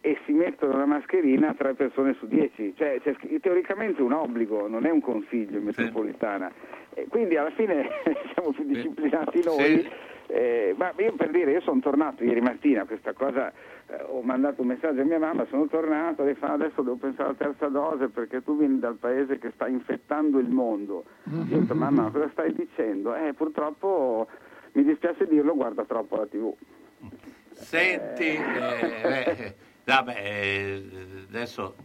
[0.01, 4.85] e si mettono la mascherina tre persone su dieci, cioè c'è teoricamente un obbligo, non
[4.85, 6.51] è un consiglio in metropolitana.
[6.93, 7.87] E quindi alla fine
[8.33, 9.89] siamo più disciplinati noi.
[10.33, 13.51] Eh, ma io per dire, io sono tornato ieri mattina, questa cosa,
[13.87, 17.29] eh, ho mandato un messaggio a mia mamma, sono tornato, lei fa adesso devo pensare
[17.29, 21.03] alla terza dose perché tu vieni dal paese che sta infettando il mondo.
[21.25, 23.13] Io ho detto mamma cosa stai dicendo?
[23.13, 24.27] Eh, purtroppo
[24.71, 26.53] mi dispiace dirlo, guarda troppo la tv.
[27.51, 29.53] Senti, eh,
[29.83, 30.83] beh, vabbè, eh,
[31.29, 31.75] adesso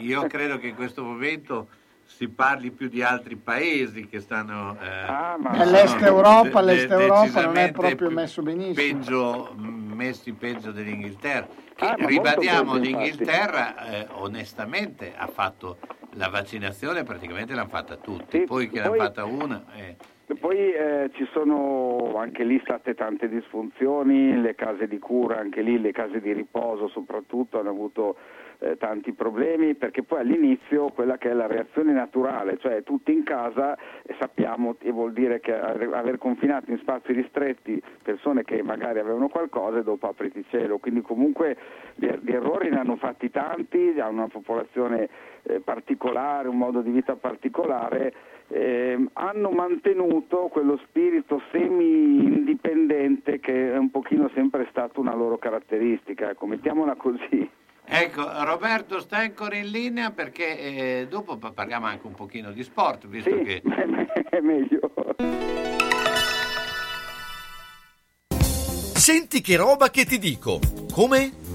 [0.00, 1.68] io credo che in questo momento
[2.04, 4.76] si parli più di altri paesi che stanno...
[4.80, 5.06] eh,
[5.38, 8.74] ma- L'Est Europa- de- l'Est Europa non è proprio messo benissimo.
[8.74, 11.46] Peggio, messi peggio dell'Inghilterra.
[11.74, 15.78] Che Ah, ma molto ribadiamo, peggio, l'Inghilterra eh, onestamente ha fatto
[16.12, 19.64] la vaccinazione, praticamente l'hanno fatta tutti, poi che l'hanno poi- fatta una...
[19.74, 19.96] eh,
[20.38, 25.80] Poi eh, ci sono anche lì state tante disfunzioni, le case di cura, anche lì
[25.80, 28.16] le case di riposo soprattutto hanno avuto
[28.58, 33.22] eh, tanti problemi perché poi all'inizio quella che è la reazione naturale, cioè tutti in
[33.22, 38.98] casa e sappiamo e vuol dire che aver confinato in spazi ristretti persone che magari
[38.98, 41.56] avevano qualcosa e dopo apriti cielo, quindi comunque
[41.94, 45.08] gli, gli errori ne hanno fatti tanti, hanno una popolazione
[45.42, 48.12] eh, particolare, un modo di vita particolare
[48.48, 56.30] ehm, hanno mantenuto quello spirito semi-indipendente che è un pochino sempre stato una loro caratteristica,
[56.30, 57.48] ecco, mettiamola così.
[57.88, 62.64] Ecco, Roberto sta ancora in linea perché eh, dopo pa- parliamo anche un pochino di
[62.64, 63.62] sport, visto che...
[64.28, 64.80] è meglio.
[68.94, 70.58] Senti che roba che ti dico.
[70.92, 71.45] Come?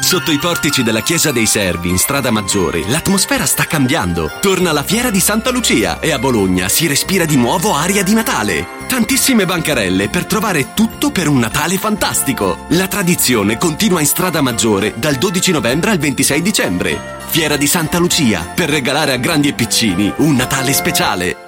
[0.00, 4.28] Sotto i portici della Chiesa dei Servi, in strada Maggiore, l'atmosfera sta cambiando.
[4.40, 8.12] Torna la fiera di Santa Lucia e a Bologna si respira di nuovo aria di
[8.12, 8.66] Natale.
[8.88, 12.64] Tantissime bancarelle per trovare tutto per un Natale fantastico.
[12.70, 17.16] La tradizione continua in strada Maggiore dal 12 novembre al 26 dicembre.
[17.28, 21.47] Fiera di Santa Lucia per regalare a grandi e piccini un Natale speciale.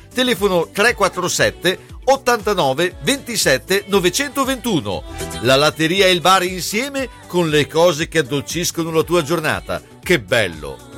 [0.13, 5.03] Telefono 347 89 27 921.
[5.41, 9.81] La latteria e il bar insieme con le cose che addolciscono la tua giornata.
[10.01, 10.90] Che bello!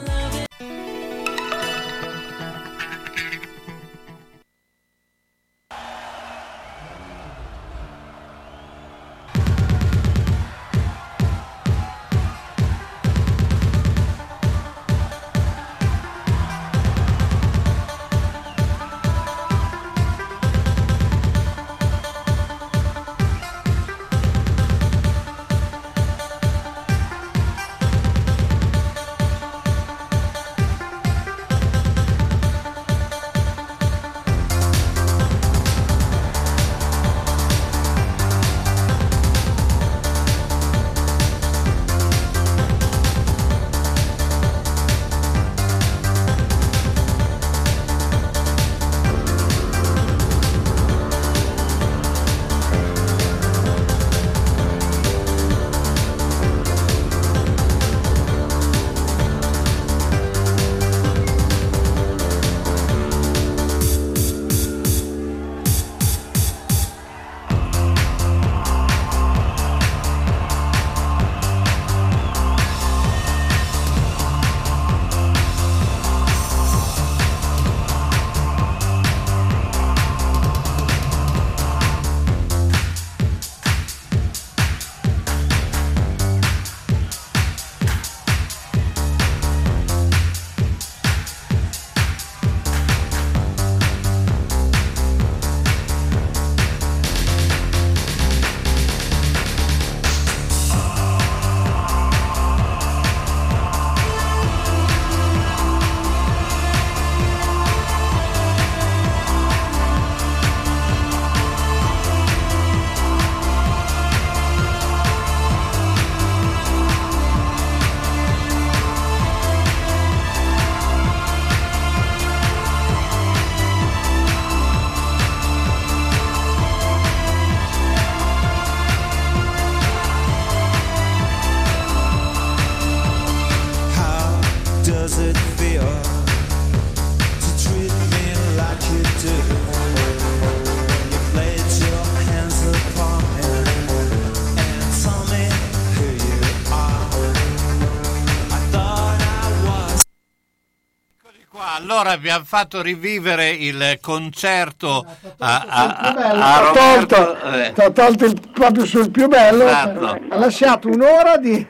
[152.03, 155.05] Allora abbiamo fatto rivivere il concerto
[155.39, 160.05] a, a, a- tolto, eh, tolto il- proprio sul più bello, Esatto.
[160.29, 161.65] ha lasciato un'ora di,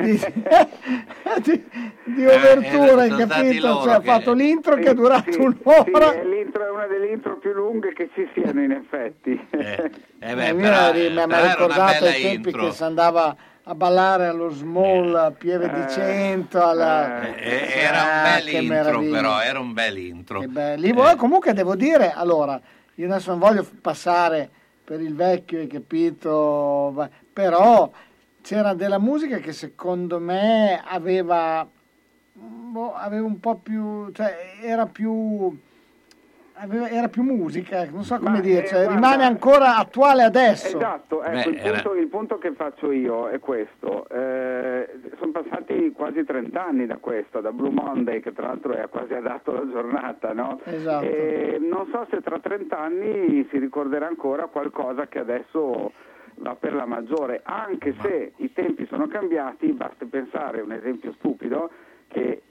[0.00, 0.20] di,
[1.42, 1.64] di,
[2.04, 3.80] di obertura, eh, hai stati capito?
[3.82, 5.84] Cioè, ha che- fatto l'intro che è Sì, durato sì, un'ora.
[6.12, 9.46] sì, è, l'intro, è una delle intro più lunghe che ci siano in effetti.
[9.50, 9.90] eh
[10.34, 12.66] beh, Eh, però, mi eh, ha- ha ricordato ai tempi intro.
[12.66, 13.34] che si andava
[13.70, 17.22] a ballare allo small a Pieve di Cento alla...
[17.36, 19.16] Eh, era un Ah, bel che intro meraviglia.
[19.16, 20.44] però era un bel intro.
[20.44, 22.60] Voi- Comunque devo dire, allora,
[22.96, 24.50] io adesso non voglio passare
[24.82, 27.88] per il vecchio, hai capito, però
[28.42, 31.64] c'era della musica che secondo me aveva,
[32.32, 35.56] boh, aveva un po' più, cioè era più,
[36.90, 40.76] era più musica, non so come Ma, dire, eh, cioè, guarda- rimane ancora attuale adesso.
[40.76, 44.06] Esatto, ecco, Beh, il, era- punto, il punto che faccio io è questo.
[44.08, 48.88] Eh, sono passati quasi 30 anni da questo, da Blue Monday, che tra l'altro è
[48.88, 50.60] quasi adatto alla giornata, no?
[50.64, 51.04] Esatto.
[51.04, 55.92] E non so se tra 30 anni si ricorderà ancora qualcosa che adesso
[56.36, 61.70] va per la maggiore, anche se i tempi sono cambiati, basti pensare, un esempio stupido,
[62.10, 62.42] che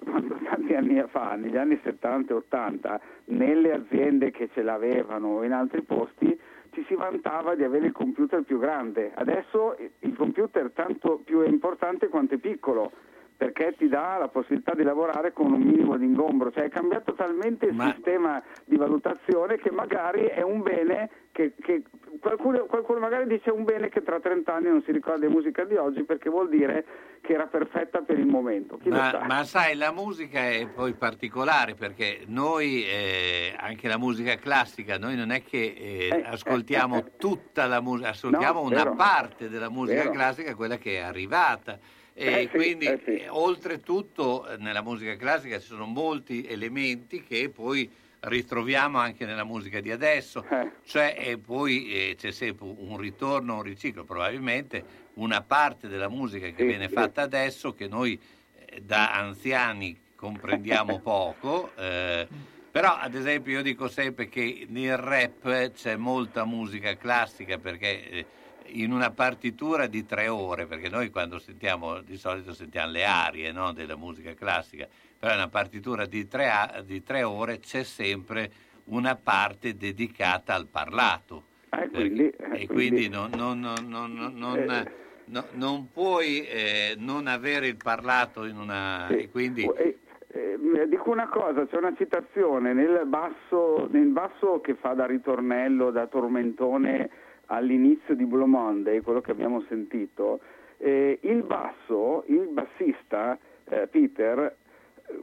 [0.43, 5.51] tanti anni fa, negli anni 70 e 80, nelle aziende che ce l'avevano o in
[5.51, 6.37] altri posti,
[6.71, 9.11] ci si vantava di avere il computer più grande.
[9.13, 12.91] Adesso il computer è tanto più importante quanto è piccolo
[13.39, 17.13] perché ti dà la possibilità di lavorare con un minimo di ingombro, cioè è cambiato
[17.13, 21.83] talmente il Ma- sistema di valutazione che magari è un bene che, che
[22.19, 25.63] qualcuno, qualcuno magari dice un bene che tra 30 anni non si ricorda di musica
[25.63, 26.83] di oggi perché vuol dire
[27.21, 28.77] che era perfetta per il momento.
[28.87, 29.23] Ma, sa?
[29.25, 35.15] ma sai, la musica è poi particolare perché noi, eh, anche la musica classica, noi
[35.15, 38.95] non è che eh, ascoltiamo tutta la musica, ascoltiamo No, una vero.
[38.95, 40.11] parte della musica Vero.
[40.11, 41.79] classica, quella che è arrivata.
[42.21, 43.15] E Eh, sì, quindi, eh, sì.
[43.15, 47.89] eh, oltretutto, eh, nella musica classica ci sono molti elementi che poi
[48.21, 50.69] ritroviamo anche nella musica di adesso, Eh.
[50.85, 56.47] cioè e poi eh, c'è sempre un ritorno, un riciclo, probabilmente una parte della musica
[56.47, 58.19] che Sì, viene fatta adesso che noi
[58.67, 62.27] eh, da anziani comprendiamo poco, eh,
[62.69, 68.25] però ad esempio io dico sempre che nel rap c'è molta musica classica perché eh,
[68.73, 73.51] in una partitura di tre ore, perché noi quando sentiamo, di solito sentiamo le arie
[73.51, 76.49] no, della musica classica, però in una partitura di tre,
[76.85, 78.51] di tre ore c'è sempre
[78.85, 81.43] una parte dedicata al parlato.
[81.71, 84.91] Eh, quindi- Perché- eh, e quindi- quindi non, non- non- non- non- non- Eh.
[85.25, 89.07] no- non puoi eh, non avere il parlato in una...
[89.09, 89.17] Sì.
[89.17, 89.97] e quindi, Eh,
[90.31, 95.91] eh, dico una cosa, c'è una citazione nel basso, nel basso che fa da ritornello,
[95.91, 97.09] da tormentone
[97.51, 100.39] all'inizio di Blue Monday, quello che abbiamo sentito.
[100.81, 104.55] eh, il basso, il bassista eh, Peter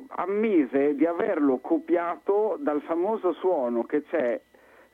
[0.08, 4.40] ammise di averlo copiato dal famoso suono che c'è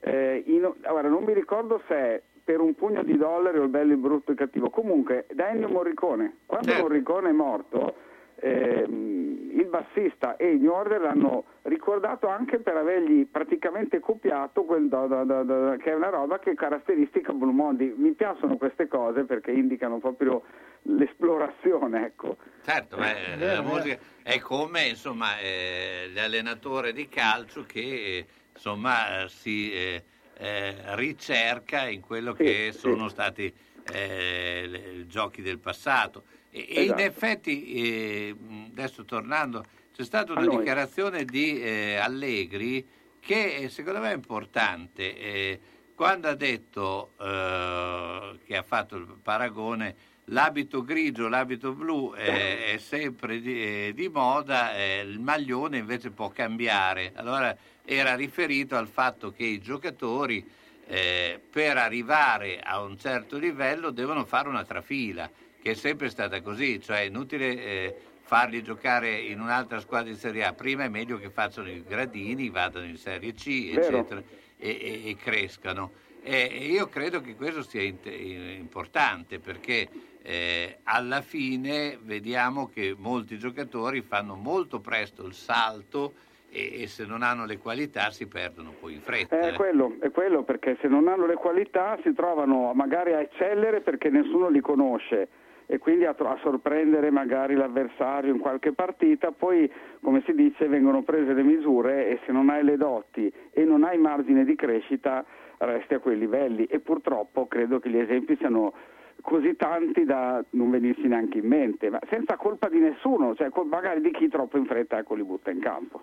[0.00, 3.68] eh, in- ora, non mi ricordo se è per un pugno di dollari o il
[3.68, 4.68] bello, il brutto e il cattivo.
[4.68, 6.38] Comunque, da Ennio Morricone.
[6.46, 6.82] Quando Certo.
[6.82, 7.94] Morricone è morto,
[8.42, 15.06] ehm, il bassista e New Order l'hanno ricordato anche per avergli praticamente copiato quel do-
[15.06, 17.94] do- do- che è una roba che è caratteristica Blue Monday.
[17.96, 20.42] Mi piacciono queste cose perché indicano proprio
[20.82, 22.36] l'esplorazione, ecco.
[22.64, 29.22] certo, eh, vero, la musica è come insomma, eh, l'allenatore di calcio che eh, insomma,
[29.22, 30.02] eh, si eh,
[30.38, 32.78] eh, ricerca in quello Sì, che sì.
[32.80, 33.52] sono stati
[33.92, 36.24] eh, i giochi del passato.
[36.54, 37.00] E, e in Esatto.
[37.00, 38.36] effetti, eh,
[38.70, 42.86] adesso tornando, c'è stata una dichiarazione di eh, Allegri
[43.20, 45.18] che eh, secondo me è importante.
[45.18, 45.60] eh,
[45.94, 49.94] quando ha detto eh, che ha fatto il paragone
[50.26, 56.10] l'abito grigio, l'abito blu eh, è sempre di, eh, di moda, eh, il maglione invece
[56.10, 57.12] può cambiare.
[57.14, 60.44] Allora era riferito al fatto che i giocatori
[60.86, 65.30] eh, per arrivare a un certo livello devono fare una trafila,
[65.62, 70.18] che è sempre stata così, cioè è inutile eh, farli giocare in un'altra squadra di
[70.18, 74.20] Serie A, prima è meglio che facciano i gradini, vadano in Serie C, eccetera,
[74.58, 75.92] e, e- e crescano.
[76.20, 79.88] E e io credo che questo sia int- importante perché
[80.22, 86.14] eh, alla fine vediamo che molti giocatori fanno molto presto il salto
[86.50, 89.38] e, e se non hanno le qualità si perdono poi in fretta.
[89.38, 93.80] È quello, è quello perché se non hanno le qualità si trovano magari a eccellere
[93.80, 95.28] perché nessuno li conosce
[95.72, 101.02] e quindi a, a sorprendere magari l'avversario in qualche partita, poi come si dice vengono
[101.02, 105.24] prese le misure e se non hai le doti e non hai margine di crescita
[105.56, 108.74] resti a quei livelli e purtroppo credo che gli esempi siano
[109.22, 114.02] così tanti da non venirsi neanche in mente, ma senza colpa di nessuno, cioè magari
[114.02, 116.02] di chi troppo in fretta ecco, li butta in campo.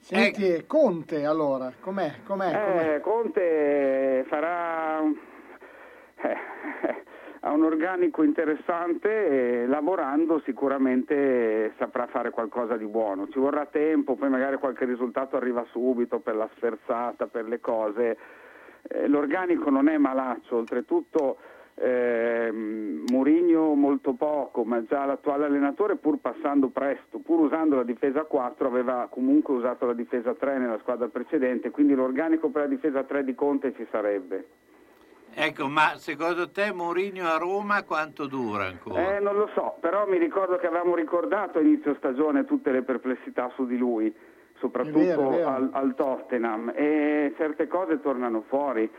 [0.00, 2.16] Senti, e Conte allora, com'è?
[2.26, 2.94] com'è, com'è?
[2.96, 5.00] Eh, Conte farà
[6.16, 6.36] eh,
[7.40, 13.28] ha un organico interessante e lavorando sicuramente saprà fare qualcosa di buono.
[13.28, 18.18] Ci vorrà tempo, poi magari qualche risultato arriva subito per la sferzata, per le cose.
[18.82, 21.38] Eh, l'organico non è malaccio, oltretutto
[21.76, 28.24] ehm, Mourinho molto poco, ma già l'attuale allenatore pur passando presto, pur usando la difesa
[28.24, 33.02] 4, aveva comunque usato la difesa 3 nella squadra precedente, quindi l'organico per la difesa
[33.02, 34.68] 3 di Conte ci sarebbe.
[35.32, 39.16] Ecco, ma secondo te Mourinho a Roma quanto dura ancora?
[39.16, 42.82] Eh, non lo so, però mi ricordo che avevamo ricordato a inizio stagione tutte le
[42.82, 44.14] perplessità su di lui,
[44.58, 45.48] soprattutto È vero, è vero.
[45.48, 48.90] Al, al Tottenham, e certe cose tornano fuori.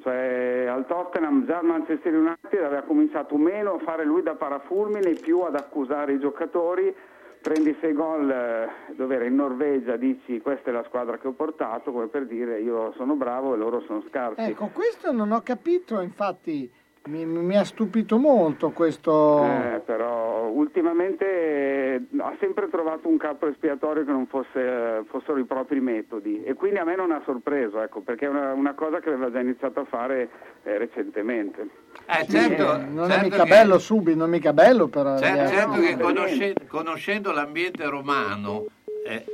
[0.00, 5.14] Cioè, al Tottenham già il Manchester United aveva cominciato meno a fare lui da parafulmine,
[5.14, 6.94] più ad accusare i giocatori.
[7.40, 11.32] Prendi sei gol eh, dove era in Norvegia, dici questa è la squadra che ho
[11.32, 14.40] portato, come per dire io sono bravo e loro sono scarsi.
[14.40, 16.70] Ecco, questo non ho capito, infatti
[17.08, 19.44] mi, mi ha stupito molto questo...
[19.44, 25.38] Eh, però ultimamente eh, ha sempre trovato un capo espiatorio che non fosse, eh, fossero
[25.38, 28.74] i propri metodi e quindi a me non ha sorpreso, ecco, perché è una, una
[28.74, 30.28] cosa che aveva già iniziato a fare
[30.64, 31.68] eh, recentemente.
[32.06, 35.16] Eh, Sì, certo, non è certo mica che- bello subito, non è mica bello però.
[35.18, 35.54] Cer- ragazzi.
[35.54, 38.66] certo che conosce- conoscendo l'ambiente romano,
[39.06, 39.24] eh,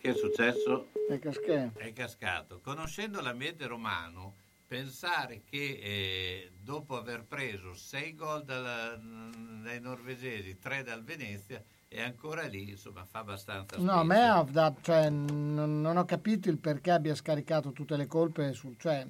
[0.00, 0.88] che è successo?
[1.08, 2.60] È casche- È cascato.
[2.62, 4.34] Conoscendo l'ambiente romano,
[4.66, 12.00] pensare che eh, dopo aver preso 6 gol dalla- dai norvegesi, 3 dal Venezia, è
[12.00, 16.48] ancora lì, insomma, fa abbastanza No, a me ha da- cioè, non, non ho capito
[16.48, 18.74] il perché abbia scaricato tutte le colpe sul...
[18.76, 19.06] Cioè,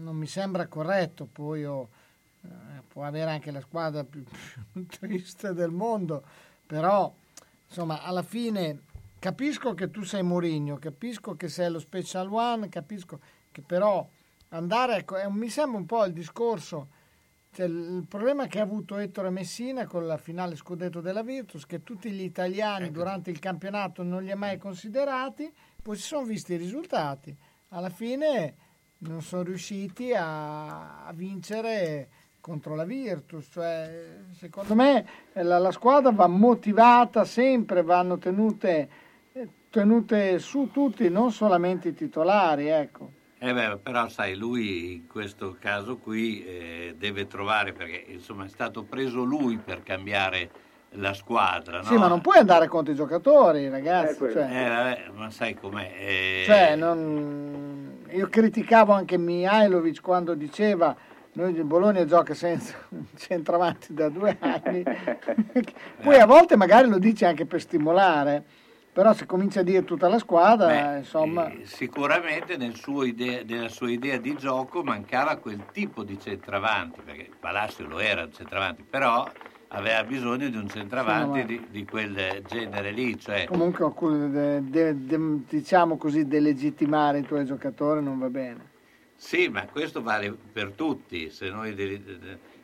[0.00, 1.88] non mi sembra corretto, poi io,
[2.42, 2.48] eh,
[2.88, 4.22] può avere anche la squadra più,
[4.72, 6.22] più triste del mondo,
[6.66, 7.12] però
[7.68, 8.80] insomma alla fine
[9.18, 13.20] capisco che tu sei Mourinho, capisco che sei lo Special One, capisco
[13.52, 14.08] che però
[14.50, 16.88] andare, ecco, è un- mi sembra un po' il discorso,
[17.52, 21.82] cioè, il problema che ha avuto Ettore Messina con la finale scudetto della Virtus, che
[21.82, 26.52] tutti gli italiani durante il campionato non li ha mai considerati, poi si sono visti
[26.54, 27.36] i risultati,
[27.70, 28.54] alla fine
[28.98, 32.08] non sono riusciti a, a vincere
[32.40, 38.90] contro la Virtus, cioè, secondo me eh, la, la squadra va motivata sempre, vanno tenute,
[39.32, 43.18] eh, tenute su tutti, non solamente i titolari, ecco.
[43.42, 48.48] Eh beh, però sai, lui in questo caso qui eh, deve trovare, perché insomma è
[48.48, 50.50] stato preso lui per cambiare
[50.90, 51.84] la squadra, no?
[51.84, 54.24] Sì, ma non puoi andare contro i giocatori, ragazzi.
[54.24, 55.90] Eh, cioè, vabbè, ma sai com'è?
[55.98, 60.94] eh, cioè, non- io criticavo anche Mihailovic quando diceva
[61.32, 64.82] noi il Bologna gioca senza un centravanti da due anni.
[66.02, 68.44] Poi a volte magari lo dice anche per stimolare,
[68.92, 71.48] però se comincia a dire tutta la squadra, insomma...
[71.48, 77.00] eh, sicuramente nel suo idea- nella sua idea di gioco mancava quel tipo di centravanti,
[77.00, 79.30] perché Palacio lo era un centravanti, però
[79.68, 83.92] aveva bisogno di un centravanti Sì, di, di quel genere lì, cioè Comunque
[84.30, 88.68] de- de- de- diciamo così delegittimare i tuoi giocatori non va bene.
[89.16, 91.74] Sì, ma questo vale per tutti, se noi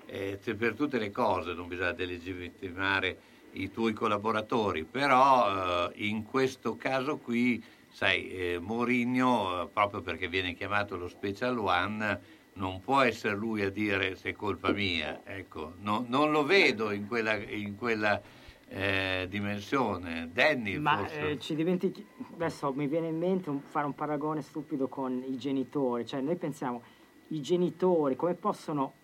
[0.06, 3.18] eh, se per tutte le cose non bisogna delegittimare
[3.62, 10.28] i tuoi collaboratori, però eh, in questo caso qui, sai, eh, Mourinho, eh, proprio perché
[10.28, 12.20] viene chiamato lo Special One,
[12.54, 16.90] non può essere lui a dire se è colpa mia, ecco, no- non lo vedo
[16.90, 18.20] in quella, in quella
[18.68, 20.30] eh, dimensione.
[20.32, 22.04] Danny Ma eh, ci dimentichi...
[22.34, 26.04] Adesso mi viene in mente un- fare un paragone stupido con i genitori.
[26.04, 26.82] Cioè, noi pensiamo,
[27.28, 28.94] i genitori come possono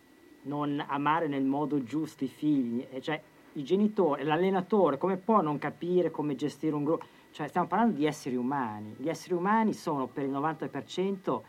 [0.43, 2.85] non amare nel modo giusto i figli?
[2.91, 3.23] E cioè,
[3.55, 7.05] i genitori, l'allenatore, come può non capire come gestire un gruppo?
[7.31, 8.95] Cioè, stiamo parlando di esseri umani.
[8.99, 11.41] Gli esseri umani sono per il 90%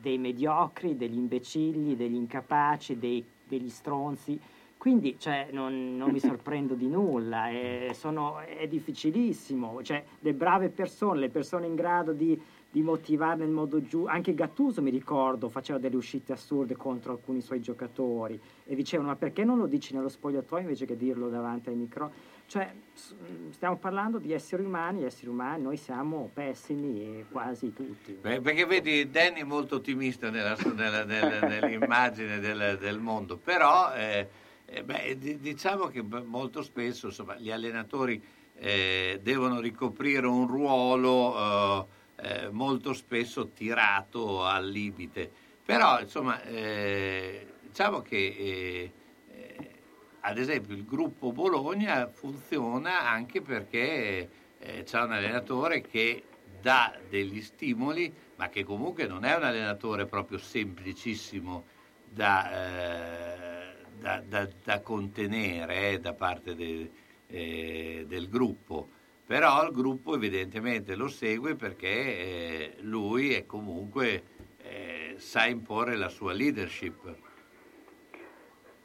[0.00, 4.38] dei mediocri, degli imbecilli, degli incapaci, dei- degli stronzi.
[4.78, 9.82] Quindi cioè, non, non mi sorprendo di nulla, è, sono- è difficilissimo.
[9.82, 12.40] Cioè, le brave persone, le persone in grado di,
[12.76, 17.40] di motivare nel modo giusto, anche Gattuso mi ricordo faceva delle uscite assurde contro alcuni
[17.40, 21.70] suoi giocatori e dicevano ma perché non lo dici nello spogliatoio invece che dirlo davanti
[21.70, 22.18] ai microfoni?
[22.44, 23.14] Cioè, s-
[23.52, 28.12] stiamo parlando di esseri umani, esseri umani, noi siamo pessimi quasi tutti.
[28.12, 33.94] Beh, perché vedi, Danny è molto ottimista nella, nella- nella- nell'immagine del, del mondo, però
[33.94, 34.28] eh,
[34.66, 38.22] eh, beh, di- diciamo che molto spesso insomma, gli allenatori
[38.52, 45.30] eh, devono ricoprire un ruolo eh, eh, molto spesso tirato al limite.
[45.64, 48.92] Però insomma, eh, diciamo che
[49.26, 49.80] eh,
[50.20, 56.24] ad esempio il gruppo Bologna funziona anche perché eh, c'è un allenatore che
[56.60, 61.66] dà degli stimoli, ma che comunque non è un allenatore proprio semplicissimo
[62.04, 66.90] da, eh, da- da- da contenere eh, da parte de-
[67.28, 68.90] del gruppo.
[69.26, 74.22] Però il gruppo evidentemente lo segue perché eh, lui è comunque
[74.62, 77.14] eh, sa imporre la sua leadership.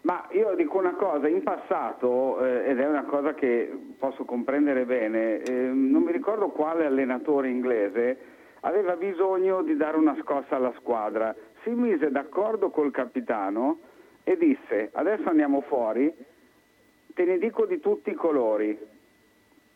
[0.02, 4.84] Ma io dico una cosa, in passato, eh, ed è una cosa che posso comprendere
[4.86, 8.18] bene, eh, non mi ricordo quale allenatore inglese
[8.62, 11.36] aveva bisogno di dare una scossa alla squadra.
[11.64, 13.80] Si mise d'accordo col capitano
[14.24, 16.12] e disse adesso andiamo fuori,
[17.14, 19.00] te ne dico di tutti i colori.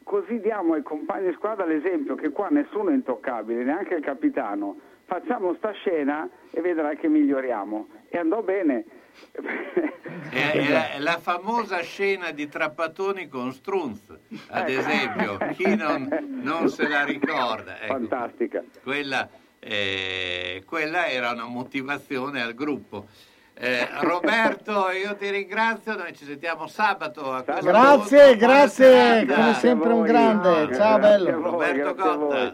[0.05, 4.77] Così diamo ai compagni di squadra l'esempio che qua nessuno è intoccabile, neanche il capitano.
[5.05, 7.87] Facciamo sta scena e vedrai che miglioriamo.
[8.09, 8.85] E andò bene.
[10.29, 14.15] È, è la, è la famosa scena di Trappatoni con Strunz,
[14.49, 14.79] ad Ecco.
[14.79, 16.07] esempio, chi non,
[16.43, 17.79] non se la ricorda.
[17.81, 18.63] Ecco, Fantastica.
[18.83, 19.27] Quella,
[19.57, 23.07] eh, quella era una motivazione al gruppo.
[23.57, 27.41] Eh, Roberto, io ti ringrazio, noi ci sentiamo sabato.
[27.61, 30.75] Grazie, grazie, come sempre un grande.
[30.75, 31.41] Ciao bello.
[31.41, 32.53] Roberto Cotta.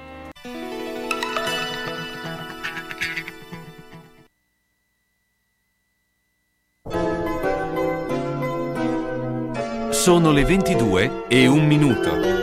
[10.01, 12.40] Sono le 22 e un minuto.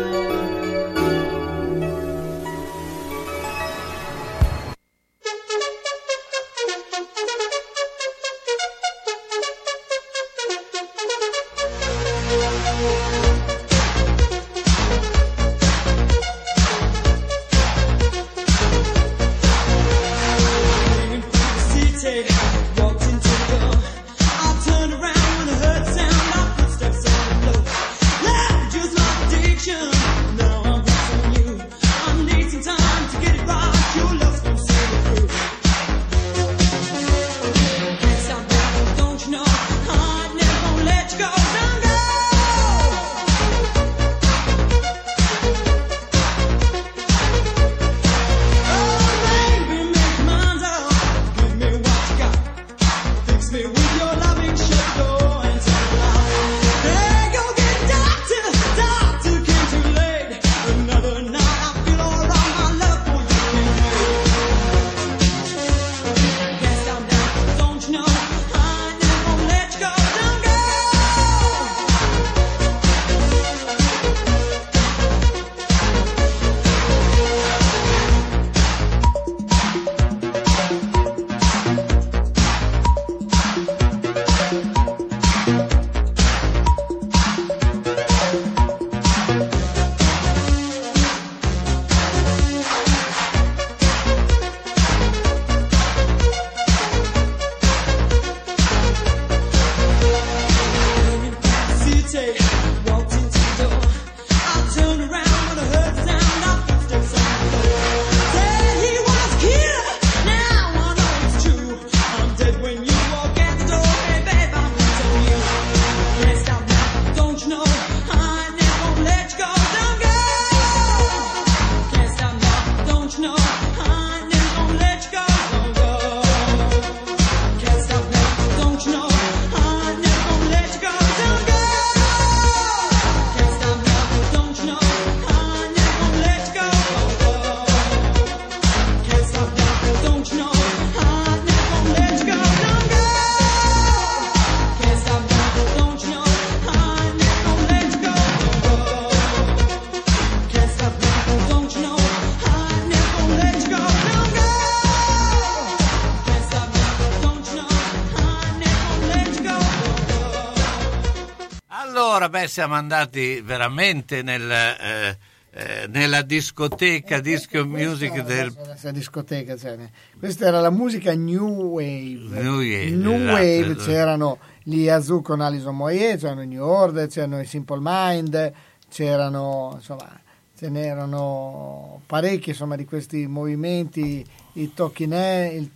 [162.59, 165.18] Siamo andati veramente nel, eh,
[165.52, 169.78] eh, nella discoteca Disco Music del Questa discoteca, cioè,
[170.18, 172.42] questa era la musica New Wave.
[172.42, 173.84] New Wave, New esatto, Wave esatto.
[173.84, 178.52] c'erano gli Yazoo con Alison Moyet, c'erano i New Order, c'erano i Simple Mind,
[178.88, 180.20] c'erano insomma
[180.59, 184.72] ce n'erano parecchi insomma di questi movimenti, i
[185.12, 185.72] Head, il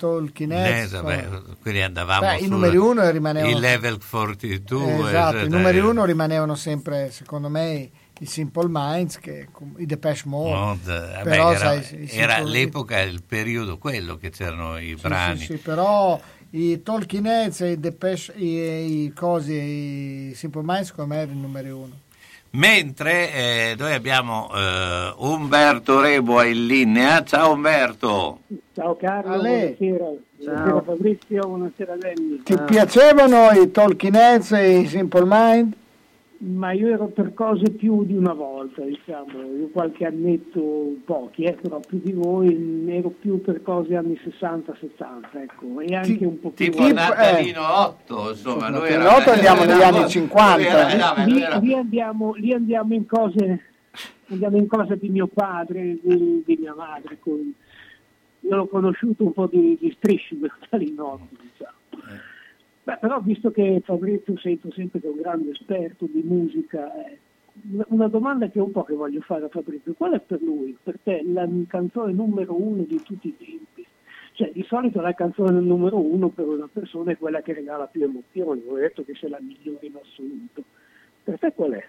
[0.66, 1.54] Eh, insomma.
[1.60, 5.78] quindi andavamo Beh, i sul- numeri uno rimanevano- il level 42 esatto, eh, i numeri
[5.78, 11.52] uno rimanevano sempre secondo me i Simple Minds, che, i Depeche Mode, Mode, vabbè, però
[11.52, 15.38] era, sai, i era l'epoca, il periodo quello che c'erano i Sì, brani.
[15.38, 16.20] sì, sì, però
[16.50, 19.54] i Talking Heads e i Depeche, i, i cosi,
[20.30, 21.98] i Simple Minds secondo me erano i numeri uno.
[22.54, 27.24] Mentre eh, noi abbiamo eh, Umberto Rebo in linea.
[27.24, 28.40] Ciao Umberto.
[28.74, 29.74] Ciao Carlo, A lei.
[29.78, 30.20] buonasera.
[30.36, 32.42] Buonasera Fabrizio, buonasera Lenny.
[32.42, 35.72] Ti piacevano i Talking Heads e i Simple Mind?
[36.44, 41.52] Ma io ero per cose più di una volta, diciamo, io qualche annetto, pochi, eh,
[41.52, 46.50] però più di voi, ero più per cose anni 60-70, ecco, e anche un po'
[46.50, 46.64] più...
[46.68, 49.04] Tipo Natalino 8, insomma, lui era...
[49.04, 50.56] Natalino 8 andiamo negli anni 50.
[50.56, 53.60] Lui era- era- lì, era- lì andiamo, lì andiamo in cose
[54.28, 57.18] andiamo in cose di mio padre, di, di mia madre.
[57.20, 57.52] con-
[58.40, 61.76] io l'ho conosciuto un po' di, di strisci per Talinotto, diciamo.
[62.84, 67.18] Beh, però visto che Fabrizio sento sempre che è un grande esperto di musica, eh,
[67.88, 70.98] una- domanda che un po' che voglio fare a Fabrizio, qual è per lui, per
[71.02, 73.86] te, la canzone numero uno di tutti i tempi?
[74.32, 78.02] Cioè, di solito la canzone numero uno per una persona è quella che regala più
[78.02, 80.64] emozioni, ho detto che sia la migliore in assoluto.
[81.22, 81.84] Per te qual è?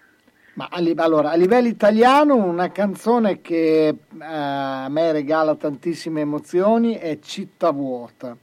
[0.54, 7.18] Ma allora, a livello italiano una canzone che eh, a me regala tantissime emozioni è
[7.18, 8.36] Città vuota,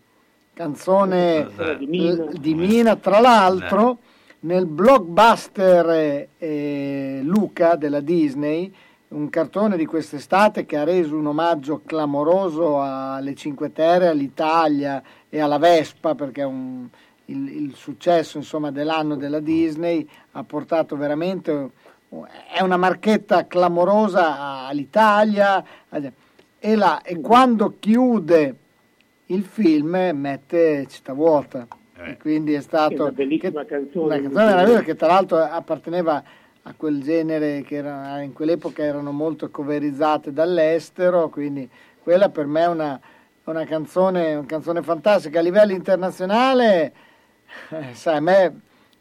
[0.54, 1.47] canzone
[1.78, 2.26] Di Mina.
[2.39, 3.97] di Mina, tra l'altro
[4.41, 8.74] nel blockbuster eh, eh, Luca della Disney,
[9.10, 15.39] un cartone di quest'estate che ha reso un omaggio clamoroso alle Cinque Terre, all'Italia e
[15.39, 16.88] alla Vespa, perché è un-
[17.26, 21.70] il, il successo insomma, dell'anno della Disney ha portato veramente
[22.54, 25.64] è una marchetta clamorosa all'Italia
[26.60, 28.56] e, la- e quando chiude
[29.34, 31.68] il film mette Città vuota.
[32.04, 34.06] E quindi è stato È una bellissima canzone.
[34.06, 36.24] una canzone meravigliosa che tra l'altro apparteneva
[36.64, 41.70] a quel genere che era, in quell'epoca erano molto coverizzate dall'estero quindi
[42.02, 43.00] quella per me è una,
[43.44, 45.40] una canzone, una canzone fantastica.
[45.40, 46.94] A livello internazionale
[47.70, 48.60] eh, sai, a me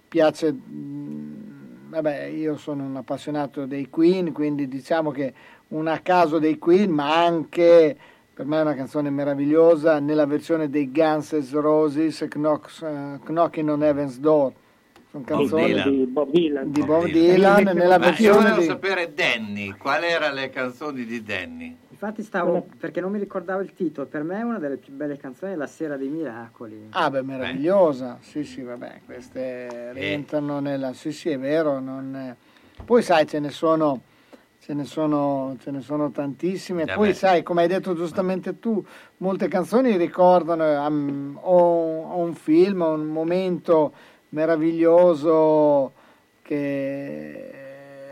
[0.09, 5.33] piace mh, vabbè io sono un appassionato dei Queen quindi diciamo che
[5.68, 7.97] un a caso dei Queen ma anche
[8.41, 12.28] per me è una canzone meravigliosa nella versione dei Guns N' Roses eh,
[13.22, 14.53] Knocking on Heaven's Door
[15.11, 15.91] sono Bob canzoni Dylan.
[15.91, 16.70] di Bob Dylan.
[16.70, 21.05] di Bob Dylan nella Ma io versione volevo di sapere Danny, quali erano le canzoni
[21.05, 21.76] di Danny?
[21.91, 25.18] Infatti stavo, perché non mi ricordavo il titolo, per me è una delle più belle
[25.18, 26.86] canzoni La Sera dei Miracoli.
[26.93, 28.16] Ah, beh, meravigliosa.
[28.22, 30.95] Sì, sì, vabbè, queste rientrano nella...
[30.95, 31.78] Sì, sì, è vero.
[31.78, 32.34] non è-
[32.82, 34.01] Poi sai, ce ne sono...
[34.62, 36.82] Ce ne, sono, ce ne sono tantissime.
[36.82, 37.14] Eh Poi, beh.
[37.14, 38.84] sai, come hai detto giustamente tu,
[39.18, 43.92] molte canzoni ricordano um, o, o un film, o un momento
[44.30, 45.92] meraviglioso
[46.42, 47.52] che.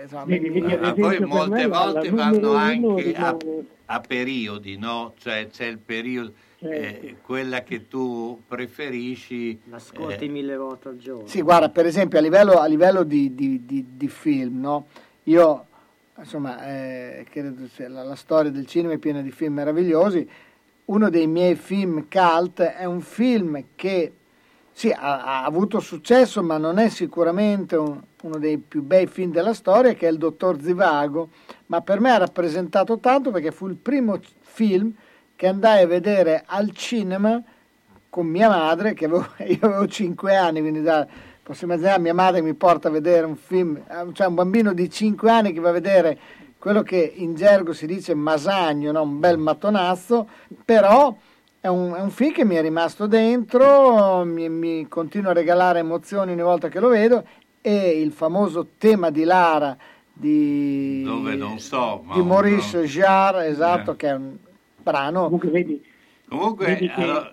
[0.02, 3.36] insomma, vedi, ad Ma poi molte volte vanno anche a,
[3.84, 5.12] a periodi, no?
[5.18, 9.60] Cioè c'è il periodo, eh, quella che tu preferisci.
[9.64, 11.26] L'ascolti eh, mille volte al giorno.
[11.26, 14.86] Sì, guarda, per esempio a livello, a livello di, di- di- di film, no?
[15.24, 15.66] io
[16.18, 20.28] insomma, eh, credo la, la storia del cinema è piena di film meravigliosi.
[20.86, 24.12] Uno dei miei film cult è un film che
[24.72, 29.32] sì, ha, ha avuto successo, ma non è sicuramente un- uno dei più bei film
[29.32, 31.30] della storia, che è Il Dottor Zivago,
[31.66, 34.92] ma per me ha rappresentato tanto perché fu il primo film
[35.36, 37.42] che andai a vedere al cinema
[38.08, 41.06] con mia madre, che avevo, io avevo 5 anni, quindi da,
[41.48, 44.90] posso immaginare mia madre mi porta a vedere un film, eh, cioè un bambino di
[44.90, 46.18] 5 anni che va a vedere
[46.58, 49.00] quello che in gergo si dice masagno, no?
[49.00, 50.28] un bel mattonazzo,
[50.62, 51.16] però
[51.58, 55.78] è un, è un film che mi è rimasto dentro, mi, mi continua a regalare
[55.78, 57.24] emozioni ogni volta che lo vedo
[57.62, 59.74] e il famoso tema di Lara
[60.12, 63.96] di, dove non so, ma di Maurice Jarre, esatto, Eh.
[63.96, 64.36] che è un
[64.82, 65.22] brano.
[65.24, 65.82] Comunque vedi,
[66.28, 67.32] Comunque, Vedi che- allora,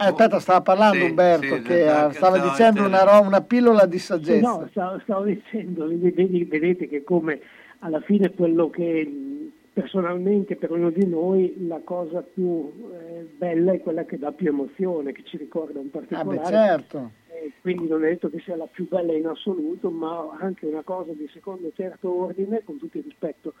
[0.00, 3.26] Eh, aspetta, stava parlando Sì, Umberto sì, che stavo- eh, stava stavo dicendo una, ro-
[3.26, 4.48] una pillola di saggezza.
[4.48, 7.40] no, stavo, stavo dicendo, vedi- vedete che come
[7.80, 13.80] alla fine quello che personalmente per ognuno di noi la cosa più eh, bella è
[13.80, 16.36] quella che dà più emozione, che ci ricorda un Ah, particolare.
[16.38, 17.10] beh, certo.
[17.28, 20.66] Eh, e quindi non è detto che sia la più bella in assoluto, ma anche
[20.66, 23.54] una cosa di secondo e terzo ordine, con tutto il rispetto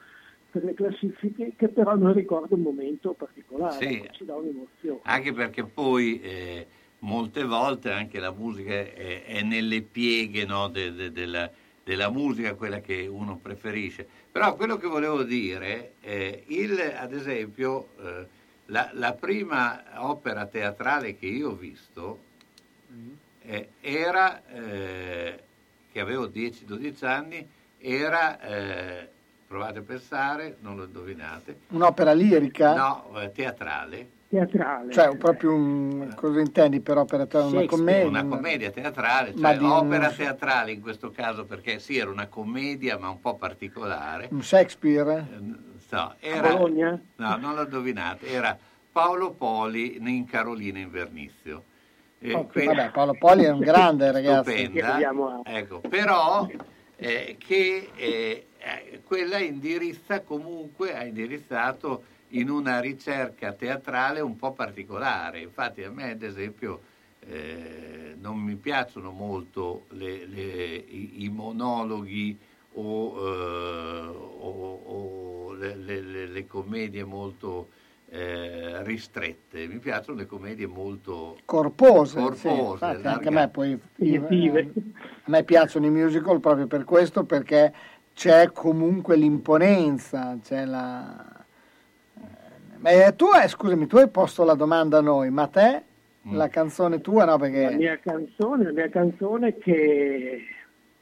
[0.50, 4.08] per le classifiche, che però non ricorda un momento particolare, Sì.
[4.12, 5.00] ci dà un'emozione.
[5.04, 6.66] Anche perché poi eh,
[7.00, 11.50] molte volte anche la musica è, è nelle pieghe no, de- de- della,
[11.84, 14.06] della musica quella che uno preferisce.
[14.30, 18.26] Però quello che volevo dire, è il, ad esempio, eh,
[18.66, 22.28] la, la prima opera teatrale che io ho visto
[23.42, 25.40] eh, era, eh,
[25.90, 27.48] che avevo 10-12 anni,
[27.78, 29.08] era, eh,
[29.50, 32.72] provate a pensare, non lo indovinate, Un'opera lirica?
[32.72, 34.10] no, eh, teatrale.
[34.28, 34.92] Teatrale.
[34.92, 37.56] Cioè, proprio un, cosa intendi per opera teatrale?
[37.56, 38.06] Una commedia?
[38.06, 42.96] Una commedia teatrale, cioè di opera teatrale in questo caso perché sì, era una commedia
[42.96, 44.28] ma un po' particolare.
[44.30, 45.26] Un Shakespeare?
[45.90, 47.00] No, era, Bologna?
[47.16, 48.56] no, non lo indovinate, era
[48.92, 51.64] Paolo Poli in Carolina in Vernizio.
[52.20, 54.48] E Ok, quindi- vabbè, Paolo Poli è un grande ragazzo.
[54.52, 54.96] stupenda,
[55.42, 56.46] ecco, però
[57.00, 64.52] eh, che eh, eh, quella indirizza comunque, ha indirizzato in una ricerca teatrale un po'
[64.52, 65.40] particolare.
[65.40, 66.82] Infatti a me, ad esempio,
[67.20, 72.38] eh, non mi piacciono molto le- le- i, i monologhi
[72.74, 77.68] o, eh, o- o le, le- commedie molto
[78.10, 83.80] eh, ristrette, mi piacciono le commedie molto Corpose, sì, corpose, infatti anche a me poi
[83.98, 87.72] eh, a me piacciono i musical proprio per questo perché
[88.12, 91.38] c'è comunque l'imponenza, c'è la
[92.82, 95.82] eh, tu hai, scusami, tu hai posto la domanda a noi, ma te?
[96.28, 96.36] Mm.
[96.36, 100.42] la canzone tua no La perché mia canzone, la mia canzone che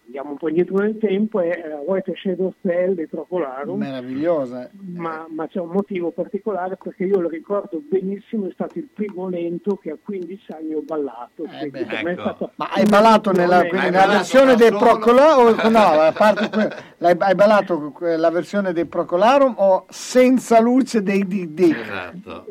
[0.08, 3.78] andiamo un po' indietro nel tempo è eh, White Shadow Fell di Procolarum.
[3.78, 4.70] meravigliosa.
[4.94, 9.28] Ma, ma c'è un motivo particolare perché io lo ricordo benissimo, è stato il primo
[9.28, 11.44] lento che a 15 anni ho ballato.
[11.44, 12.20] me è ecco.
[12.20, 14.70] stato Ma hai ballato nella, quindi Hai nella ballato versione dei?
[14.70, 15.58] Procolarum?
[15.64, 21.02] o- No, a parte que- l'hai- hai ballato la versione dei Procolarum o senza luce
[21.02, 21.78] dei Dick?
[21.80, 22.46] Esatto.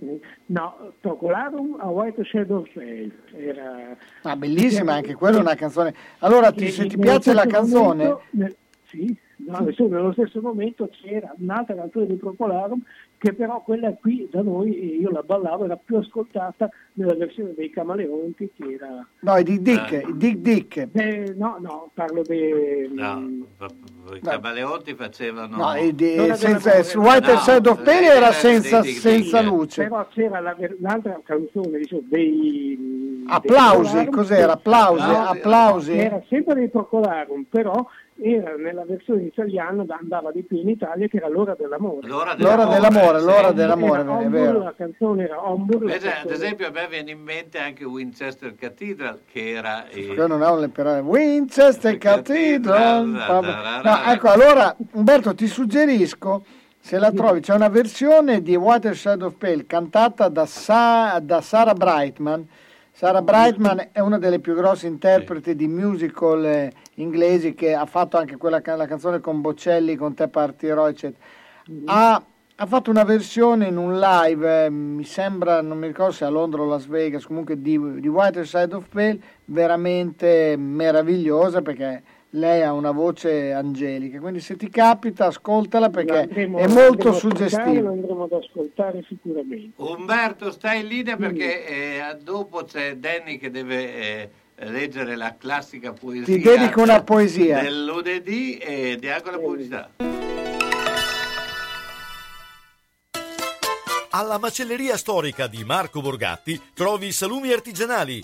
[0.50, 3.12] No, Procolarum a White Shadow Fell.
[3.36, 3.98] Era...
[4.24, 5.94] Ma bellissima anche quella è una canzone.
[6.20, 8.56] Allora, ti- se ti piace la canzone, momento- nel-
[8.86, 9.18] sì,
[9.48, 12.82] no, adesso nello stesso momento c'era un'altra canzone di Procolarum
[13.18, 17.54] che però quella qui da noi, eh, io la ballavo, era più ascoltata nella versione
[17.56, 19.08] dei Camaleonti che era...
[19.22, 20.88] no, i Dick Dick, i Dick Dick.
[20.92, 22.88] Eh, no, no, parlo dei...
[22.94, 23.68] No, pa-
[24.14, 25.58] i Cabaleotti facevano...
[25.58, 29.40] No, i di- Non senza, su White no, Side of Pain era senza, dei senza
[29.40, 29.52] Dick.
[29.52, 29.84] luce.
[29.84, 33.26] Però c'era la l'altra canzone diciamo, dei...
[33.30, 34.54] Applausi, dei cos'era?
[34.54, 35.38] Applausi, Applausi.
[35.38, 35.98] applausi.
[35.98, 37.86] Era sempre dei Procolarum, però
[38.20, 42.08] era nella versione italiana andava di più in Italia che era l'ora dell'amore.
[42.08, 43.26] L'ora L'ora dell'amore, sì.
[43.26, 44.64] l'ora dell'amore, Era è vero.
[44.64, 49.50] La canzone era Invece, ad esempio, a me viene in mente anche Winchester Cathedral, che
[49.52, 49.88] era...
[49.90, 51.00] eh, Io non ho le parole.
[51.00, 53.14] Winchester Cathedral.
[53.14, 56.44] Cathedral, No, ecco, allora Umberto ti suggerisco,
[56.80, 61.74] se la trovi, c'è una versione di Waterside of Pale cantata da, Sa- da Sarah
[61.74, 62.48] Brightman.
[62.92, 68.18] Sarah Brightman è una delle più grosse interpreti di musical eh, inglesi che ha fatto
[68.18, 71.24] anche quella la canzone con Boccelli, con Te partirò, eccetera.
[71.86, 72.24] Ha,
[72.56, 76.30] ha fatto una versione in un live, eh, mi sembra, non mi ricordo se a
[76.30, 82.62] Londra o Las Vegas, comunque di, di Whiter Side of Pale, veramente meravigliosa perché lei
[82.64, 84.20] ha una voce angelica.
[84.20, 87.20] Quindi se ti capita, ascoltala perché Andremo- è molto ascoltare, Lo
[87.50, 87.90] suggestiva.
[87.90, 89.82] andremo ad ascoltare sicuramente.
[89.82, 94.30] Umberto, stai in linea perché eh, dopo c'è Danny che deve eh,
[94.66, 96.26] leggere la classica poesia.
[96.26, 97.62] Ti dedico una poesia.
[97.62, 99.90] Del lunedì e diamo la pubblicità.
[104.10, 108.24] Alla macelleria storica di Marco Borgatti trovi salumi artigianali,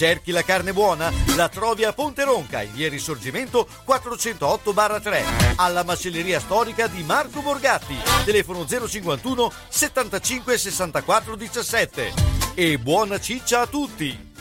[0.00, 1.12] Cerchi la carne buona?
[1.36, 7.98] La trovi a Ponte Ronca, in via Risorgimento 408-3, alla macelleria storica di Marco Borgatti,
[8.24, 12.12] telefono 051 75 64 17.
[12.54, 14.32] E buona ciccia a tutti!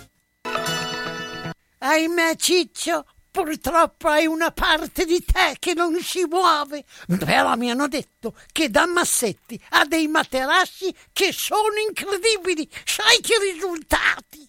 [1.80, 6.86] Ahimè, Ciccio, purtroppo hai una parte di te che non si muove.
[7.06, 12.66] Però mi hanno detto che da Massetti ha dei materassi che sono incredibili.
[12.86, 14.49] Sai che risultati?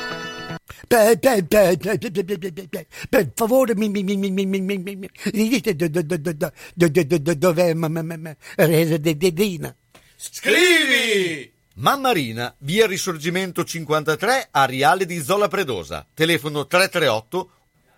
[3.09, 6.01] Per, favore, mi, mi, mi, mi, mi, mi, mi, mi, mi, mi dite do- do-
[6.01, 7.73] do- do- do- do- do- do- do- dov'è
[9.15, 9.73] Dedina?
[10.17, 11.49] Scrivi!
[11.75, 16.05] Mammarina, via Risorgimento 53, Ariale di Zola Predosa.
[16.13, 17.51] Telefono 338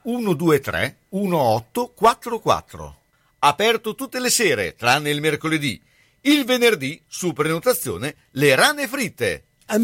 [0.03, 2.97] 123 1844.
[3.39, 5.81] Aperto tutte le sere, tranne il mercoledì.
[6.21, 9.45] Il venerdì, su prenotazione, le rane fritte.
[9.65, 9.79] Eh,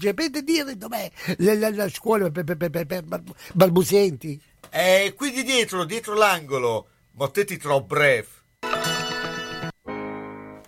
[0.00, 2.44] Sapete dire dov'è la, scuola per,
[3.52, 4.40] balbuzienti?
[4.70, 8.35] Eh, quindi dietro, dietro l'angolo, Mottetti Trop Bref.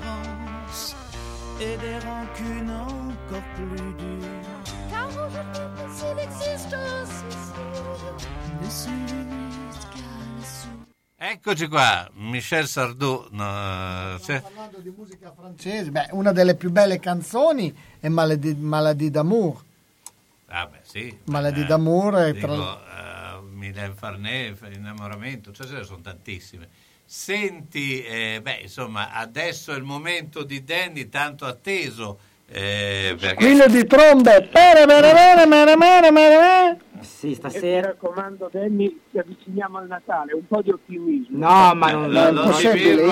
[0.00, 0.94] L'indifférence
[1.60, 4.90] et des rancunes encore plus dures.
[4.90, 7.36] Car aujourd'hui, s'il existe aussi,
[8.60, 10.00] ne se limite qu'à
[10.38, 10.86] la soupe.
[11.18, 13.26] Eccoci qua, Michel Sardou.
[13.30, 19.10] no, c'è- Parlando di musica francese, beh, una delle più belle canzoni è Maladie, Maladie
[19.10, 19.62] d'amour.
[20.48, 21.18] Ah, beh, sì.
[21.24, 26.68] Maladie d'amour è Dico, tra- eh, Mylène Farnet, innamoramento, cioè ce ne sono tantissime.
[27.16, 33.66] Senti, eh, beh, insomma, adesso è il momento di Danny tanto atteso Eh, perché- Squillo
[33.68, 34.48] di trombe.
[37.00, 41.36] Sì, E mi raccomando, Danny, ci avviciniamo al Natale, un po' di ottimismo.
[41.36, 43.02] No, ma non, No, non- impossibile,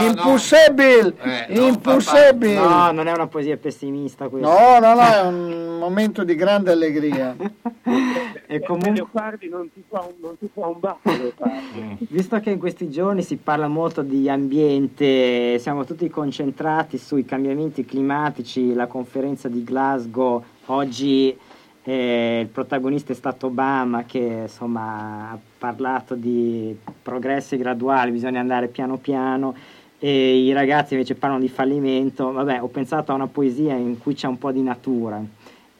[1.22, 2.54] Eh, impossibile.
[2.54, 4.48] No, non è una poesia pessimista questa.
[4.48, 7.34] No, no, no, è un momento di grande allegria.
[7.84, 12.06] E Eh, comunque- Leopardi non ti fa un, non ti fa un baffo, Leopardi.
[12.10, 17.84] Visto che in questi giorni si parla molto di ambiente, siamo tutti concentrati sui cambiamenti
[17.84, 21.36] climatici, la conferenza di Glasgow, oggi
[21.84, 28.66] eh, il protagonista è stato Obama che insomma ha parlato di progressi graduali, bisogna andare
[28.66, 29.54] piano piano
[30.00, 32.32] e i ragazzi invece parlano di fallimento.
[32.32, 35.22] Vabbè, ho pensato a una poesia in cui c'è un po' di natura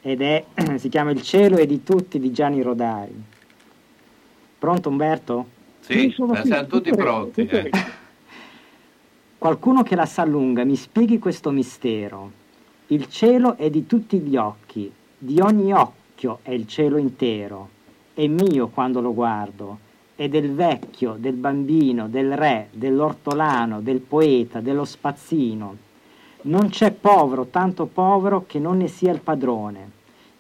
[0.01, 0.45] ed è,
[0.79, 3.21] si chiama Il cielo è di tutti di Gianni Rodari.
[4.57, 5.47] Pronto Umberto?
[5.81, 7.45] Sì, siamo tutti pronti.
[7.45, 7.71] eh.
[9.37, 12.41] Qualcuno che la sa lunga mi spieghi questo mistero.
[12.93, 17.71] Il cielo è di tutti gli occhi, di ogni occhio è il cielo intero.
[18.13, 19.79] È mio quando lo guardo,
[20.15, 25.77] è del vecchio, del bambino, del re, dell'ortolano, del poeta, dello spazzino.
[26.43, 29.91] Non c'è povero, tanto povero che non ne sia il padrone.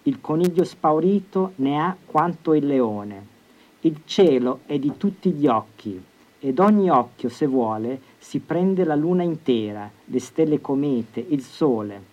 [0.02, 3.26] Il coniglio spaurito ne ha quanto il leone.
[3.80, 5.98] Il cielo è di tutti gli occhi,
[6.38, 12.10] ed ogni occhio, se vuole, si prende la luna intera, le stelle comete, il sole.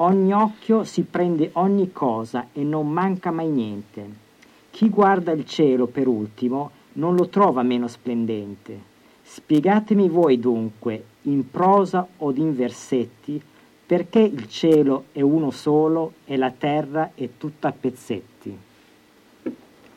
[0.00, 4.06] Ogni occhio si prende ogni cosa e non manca mai niente.
[4.70, 8.78] Chi guarda il cielo per ultimo non lo trova meno splendente.
[9.22, 13.42] Spiegatemi voi dunque, in prosa o in versetti,
[13.86, 18.58] perché il cielo è uno solo e la terra è tutta a pezzetti.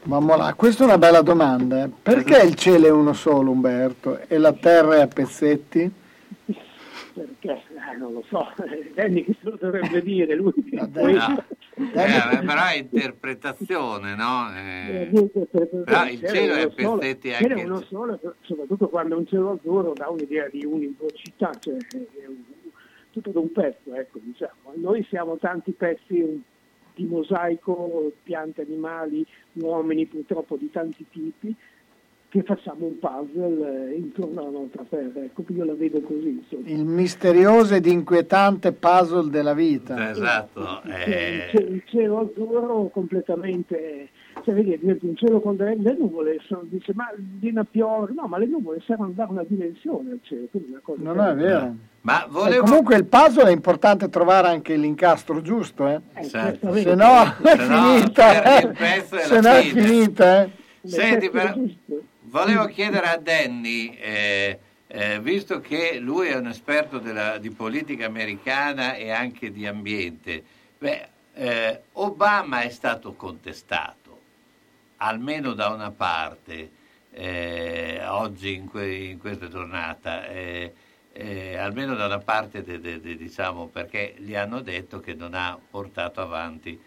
[0.03, 1.83] Mamma questa è una bella domanda.
[1.83, 1.89] eh.
[2.01, 5.91] Perché il cielo è uno solo, Umberto, e la terra è a pezzetti?
[7.13, 7.63] Perché?
[7.91, 8.47] Eh, non lo so,
[8.95, 10.53] Danny che se lo dovrebbe dire, lui.
[10.71, 11.43] No.
[11.81, 14.49] Eh, beh, però è interpretazione, no?
[14.55, 15.09] Eh,
[15.83, 17.61] però il cielo è a pezzetti Il cielo anche...
[17.61, 22.25] è uno solo, soprattutto quando è un cielo azzurro dà un'idea di univocità, cioè è
[22.27, 22.43] un-
[23.11, 24.73] tutto da un pezzo, ecco, diciamo.
[24.75, 26.43] Noi siamo tanti pezzi
[26.93, 31.53] di mosaico, piante, animali, uomini purtroppo di tanti tipi,
[32.31, 36.69] che facciamo un puzzle eh, intorno alla nostra terra, ecco, io la vedo così, insomma.
[36.69, 40.11] Il misterioso ed inquietante puzzle della vita.
[40.11, 40.81] Esatto.
[40.85, 44.09] Cioè, eh, il, cielo, il cielo azzurro completamente
[44.45, 48.13] cioè vedi esempio un cielo con delle le nuvole sono, dice ma viene a piovere
[48.15, 51.01] no ma le nuvole servono a dare una dimensione al cielo quindi è una cosa
[51.03, 51.75] Non è vero.
[52.01, 52.63] Ma E volevo...
[52.63, 55.99] comunque il puzzle è importante trovare anche l'incastro giusto, eh?
[56.27, 56.73] Certo.
[56.73, 58.59] Se no è Se no, finita.
[58.61, 58.67] eh.
[58.69, 60.49] pezzo e Se no è finita, eh.
[60.83, 61.53] Senti, però,
[62.31, 68.05] volevo chiedere a Danny, eh, eh, visto che lui è un esperto della- di politica
[68.05, 70.43] americana e anche di ambiente,
[70.77, 74.19] beh, eh, Obama è stato contestato,
[74.97, 76.71] almeno da una parte,
[77.11, 80.73] eh, oggi in, que- in questa giornata, eh,
[81.13, 85.33] eh, almeno da una parte, de- de- de- diciamo, perché gli hanno detto che non
[85.33, 86.79] ha portato avanti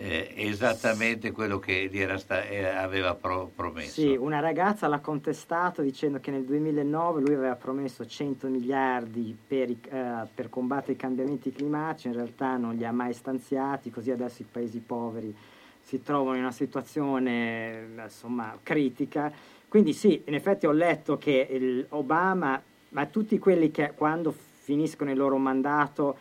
[0.00, 4.00] eh, esattamente quello che sta- eh, aveva pro- promesso.
[4.00, 9.70] Sì, una ragazza l'ha contestato dicendo che nel 2009 lui aveva promesso 100 miliardi per,
[9.70, 14.40] eh, per combattere i cambiamenti climatici, in realtà non li ha mai stanziati, così adesso
[14.40, 15.36] i paesi poveri
[15.82, 19.30] si trovano in una situazione eh, insomma, critica.
[19.68, 22.60] Quindi sì, in effetti ho letto che Obama,
[22.90, 26.16] ma tutti quelli che quando finiscono il loro mandato,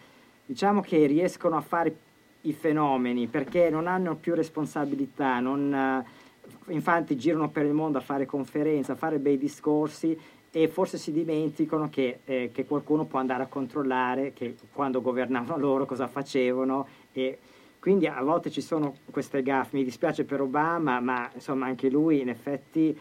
[0.45, 1.95] diciamo che riescono a fare
[2.41, 8.01] i fenomeni perché non hanno più responsabilità, non, eh, infatti girano per il mondo a
[8.01, 10.17] fare conferenze, a fare bei discorsi
[10.51, 15.57] e forse si dimenticano che, eh, che qualcuno può andare a controllare che quando governavano
[15.59, 17.37] loro cosa facevano e
[17.79, 22.19] quindi a volte ci sono queste gaffe, mi dispiace per Obama, ma insomma anche lui
[22.19, 22.97] in effetti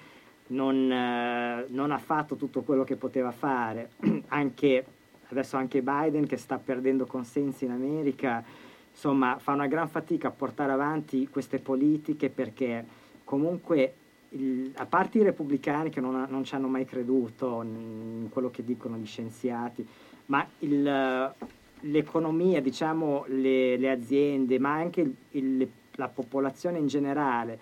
[0.49, 3.91] non, eh, non ha fatto tutto quello che poteva fare,
[4.29, 4.85] anche
[5.31, 8.43] adesso anche Biden che sta perdendo consensi in America,
[8.99, 12.85] insomma fa una gran fatica a portare avanti queste politiche perché
[13.23, 13.95] comunque
[14.31, 18.65] il- a parte i repubblicani che non, non ci hanno mai creduto in quello che
[18.65, 19.87] dicono gli scienziati,
[20.27, 21.33] ma il,
[21.81, 27.57] l'economia, diciamo le, le aziende, ma anche il- la popolazione in generale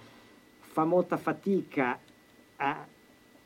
[0.59, 1.99] fa molta fatica
[2.57, 2.87] a,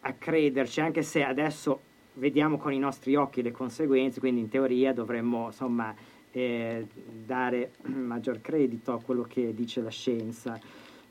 [0.00, 1.80] a crederci, anche se adesso
[2.14, 5.92] vediamo con i nostri occhi le conseguenze, quindi in teoria dovremmo insomma
[6.32, 6.86] eh,
[7.24, 10.58] dare maggior credito a quello che dice la scienza.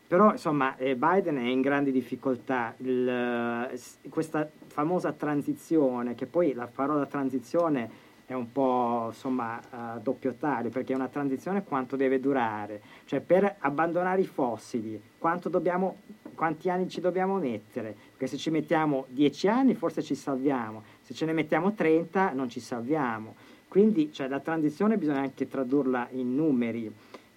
[0.07, 2.73] Però insomma eh, Biden è in grandi difficoltà.
[2.77, 3.79] Il,
[4.09, 10.69] questa famosa transizione, che poi la parola transizione è un po' insomma a doppio taglio
[10.69, 15.01] perché è una transizione quanto deve durare cioè per abbandonare i fossili
[15.45, 15.97] dobbiamo,
[16.35, 21.15] quanti anni ci dobbiamo mettere perché se ci mettiamo 10 anni forse ci salviamo se
[21.15, 23.33] ce ne mettiamo 30 non ci salviamo
[23.69, 26.91] quindi cioè, la transizione bisogna anche tradurla in numeri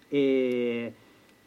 [0.08, 0.92] e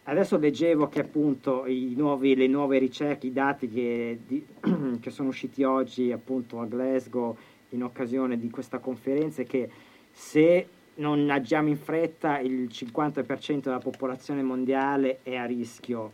[0.03, 4.45] adesso leggevo che appunto nuovi, le nuove ricerche, i dati che, di-
[5.01, 7.35] che sono usciti oggi appunto a Glasgow
[7.69, 9.69] in occasione di questa conferenza è che
[10.11, 16.11] se non agiamo in fretta il 50% della popolazione mondiale è a rischio.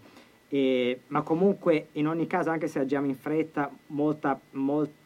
[0.47, 4.39] E- ma comunque in ogni caso anche se agiamo in fretta molta-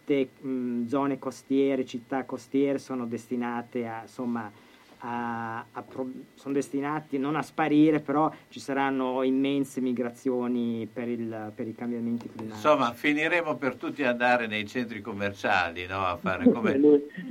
[0.06, 4.52] molte mh, zone costiere, città costiere sono destinate a insomma
[5.00, 11.52] a- a pro- sono destinati non a sparire però ci saranno immense migrazioni per, il-
[11.54, 12.66] per i cambiamenti climatici.
[12.66, 16.06] Insomma, finiremo per tutti andare nei centri commerciali, no?
[16.06, 16.80] A fare come...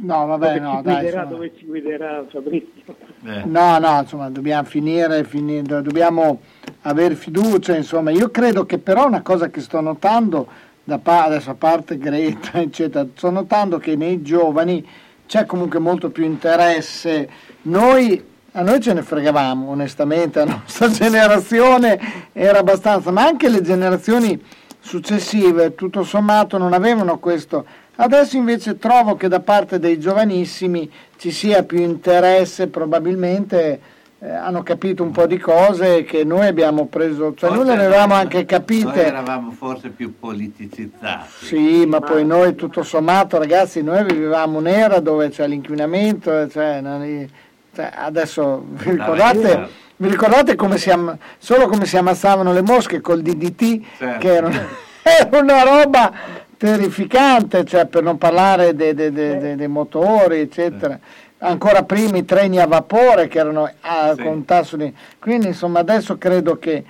[0.01, 1.37] No, vabbè, dove no, ci dai, guiderà, insomma.
[1.37, 2.97] dove ci guiderà Fabrizio.
[3.25, 3.45] Eh.
[3.47, 6.41] No, no, insomma, dobbiamo finire, finire, dobbiamo
[6.83, 8.11] avere fiducia, insomma.
[8.11, 10.47] Io credo che però una cosa che sto notando,
[10.85, 14.87] da pa- adesso a parte Greta, eccetera, sto notando che nei giovani
[15.27, 17.29] c'è comunque molto più interesse.
[17.63, 23.63] Noi, a noi ce ne fregavamo, onestamente, la nostra generazione era abbastanza, ma anche le
[23.63, 24.41] generazioni
[24.79, 27.65] successive, tutto sommato, non avevano questo.
[27.97, 33.81] Adesso invece trovo che da parte dei giovanissimi ci sia più interesse, probabilmente
[34.21, 38.15] eh, hanno capito un po' di cose che noi abbiamo preso, cioè noi le avevamo
[38.15, 39.05] anche Noi capite.
[39.07, 41.29] eravamo forse più politicizzati.
[41.45, 47.03] Sì, ma poi noi tutto sommato, ragazzi, noi vivevamo un'era dove c'è l'inquinamento, cioè, non
[47.03, 47.27] è-
[47.75, 53.01] cioè, adesso vi ricordate, vi ricordate come si am- solo come si ammazzavano le mosche
[53.01, 54.19] col DDT, Certo.
[54.21, 54.67] che era, una-
[55.03, 56.13] era una roba
[56.57, 60.99] terrificante, cioè, per non parlare de- de- de- de- dei motori, eccetera.
[61.39, 64.23] Ancora prima i treni a vapore che erano a, Sì.
[64.23, 64.93] con tasso di...
[65.19, 66.83] Quindi insomma adesso credo che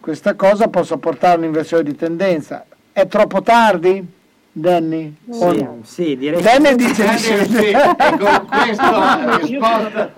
[0.00, 2.64] questa cosa possa portare a un'inversione di tendenza.
[2.92, 4.04] È troppo tardi,
[4.52, 5.14] Danny?
[5.30, 5.78] O Sì, no?
[5.82, 7.30] sì, direi Danny dice di Sì,
[7.70, 7.72] e
[8.18, 10.12] con questa risposta,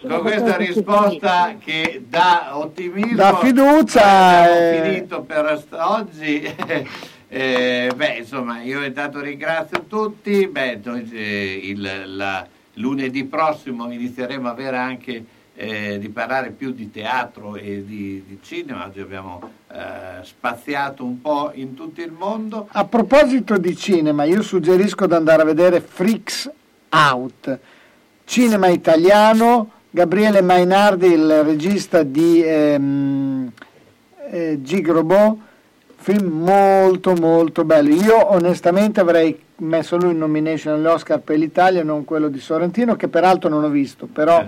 [0.00, 4.02] con questa risposta che dà ottimismo, Dà fiducia,
[4.38, 4.82] abbiamo eh.
[4.82, 6.54] finito per oggi.
[7.28, 10.46] Eh, beh, insomma, io intanto ringrazio tutti.
[10.46, 10.78] Beh,
[11.12, 12.46] eh, il- la-
[12.76, 15.24] lunedì prossimo inizieremo a avere anche
[15.54, 18.86] eh, di parlare più di teatro e di, di cinema.
[18.86, 19.40] Oggi abbiamo
[19.72, 22.68] eh, spaziato un po' in tutto il mondo.
[22.72, 26.50] A proposito di cinema, io suggerisco di andare a vedere Freaks
[26.90, 27.58] Out,
[28.24, 33.50] cinema italiano, Gabriele Mainardi, il regista di ehm,
[34.30, 35.38] eh, Gigrobot,
[36.06, 37.92] film molto molto bello.
[37.92, 43.08] Io onestamente avrei messo lui in nomination all'Oscar per l'Italia, non quello di Sorrentino, che
[43.08, 44.46] peraltro non ho visto, però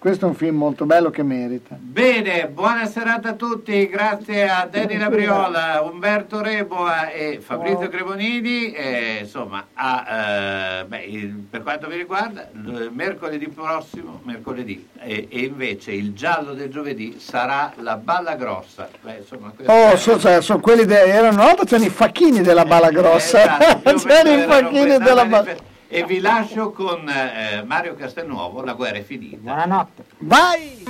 [0.00, 1.76] questo è un film molto bello che merita.
[1.78, 8.72] Bene, buona serata a tutti, grazie a Danny Labriola, Umberto Reboa e Fabrizio Cremonini.
[8.72, 12.48] E, insomma, a, eh, beh, il- per quanto mi riguarda,
[12.90, 18.88] mercoledì prossimo, mercoledì, e, e invece il giallo del giovedì sarà la balla grossa.
[19.02, 22.64] Beh, insomma, Oh, è- so, cioè, sono quelli de- erano volta c'erano i facchini della
[22.64, 23.42] bala grossa.
[23.42, 25.68] esatto, più o meno c'erano i facchini della manif- bala.
[25.92, 29.38] E vi lascio con eh, Mario Castelnuovo, La guerra è finita.
[29.38, 30.04] Buonanotte.
[30.18, 30.84] Vai!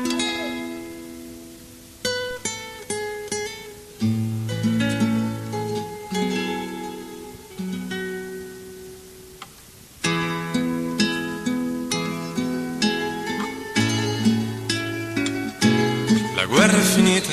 [16.36, 17.32] La guerra è finita,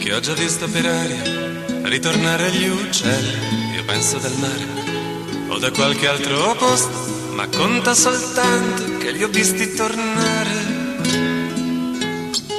[0.00, 1.46] che ho già visto per aria
[1.84, 4.87] ritornare gli uccelli, io penso dal mare
[5.48, 10.66] o da qualche altro posto, ma conta soltanto che li ho visti tornare.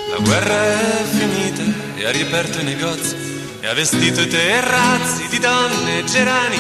[0.10, 1.64] La guerra è finita
[1.96, 3.16] e ha riaperto i negozi
[3.62, 6.58] e ha vestito i terrazzi di donne e gerani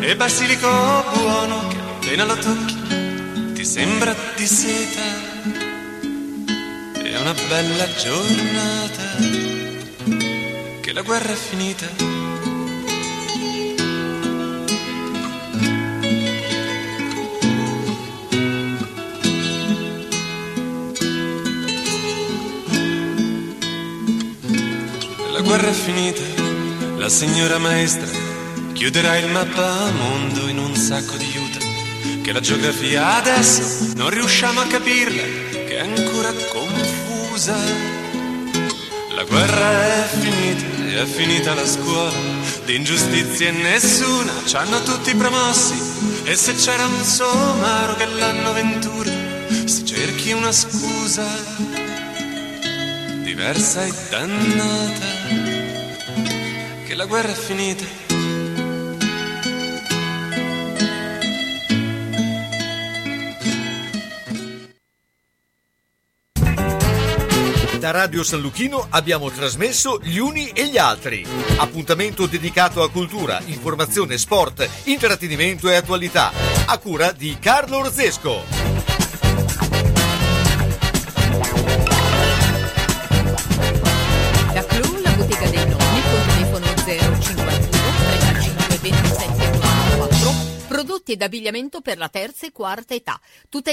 [0.00, 0.68] e basilico
[1.14, 5.02] buono che appena lo tocchi ti sembra di seta.
[7.02, 9.02] È una bella giornata
[10.80, 12.33] che la guerra è finita.
[25.34, 26.22] La guerra è finita,
[26.96, 28.06] la signora maestra
[28.72, 31.58] chiuderà il mappamondo in un sacco di juta.
[32.22, 37.56] Che la geografia adesso non riusciamo a capirla, che è ancora confusa.
[39.16, 42.12] La guerra è finita è finita la scuola,
[42.64, 45.74] di ingiustizie nessuna, ci hanno tutti promossi.
[46.22, 49.10] E se c'era un somaro che l'anno ventura
[49.84, 51.93] cerchi una scusa
[53.34, 55.06] diversa e dannata,
[56.86, 57.84] che la guerra è finita.
[67.80, 71.26] Da Radio San Luchino abbiamo trasmesso Gli Uni e gli Altri.
[71.56, 76.30] Appuntamento dedicato a cultura, informazione, sport, intrattenimento e attualità.
[76.66, 78.73] A cura di Carlo Orzesco.
[91.04, 93.20] Prodotti ed abbigliamento per la terza e quarta età.
[93.50, 93.70] Tutta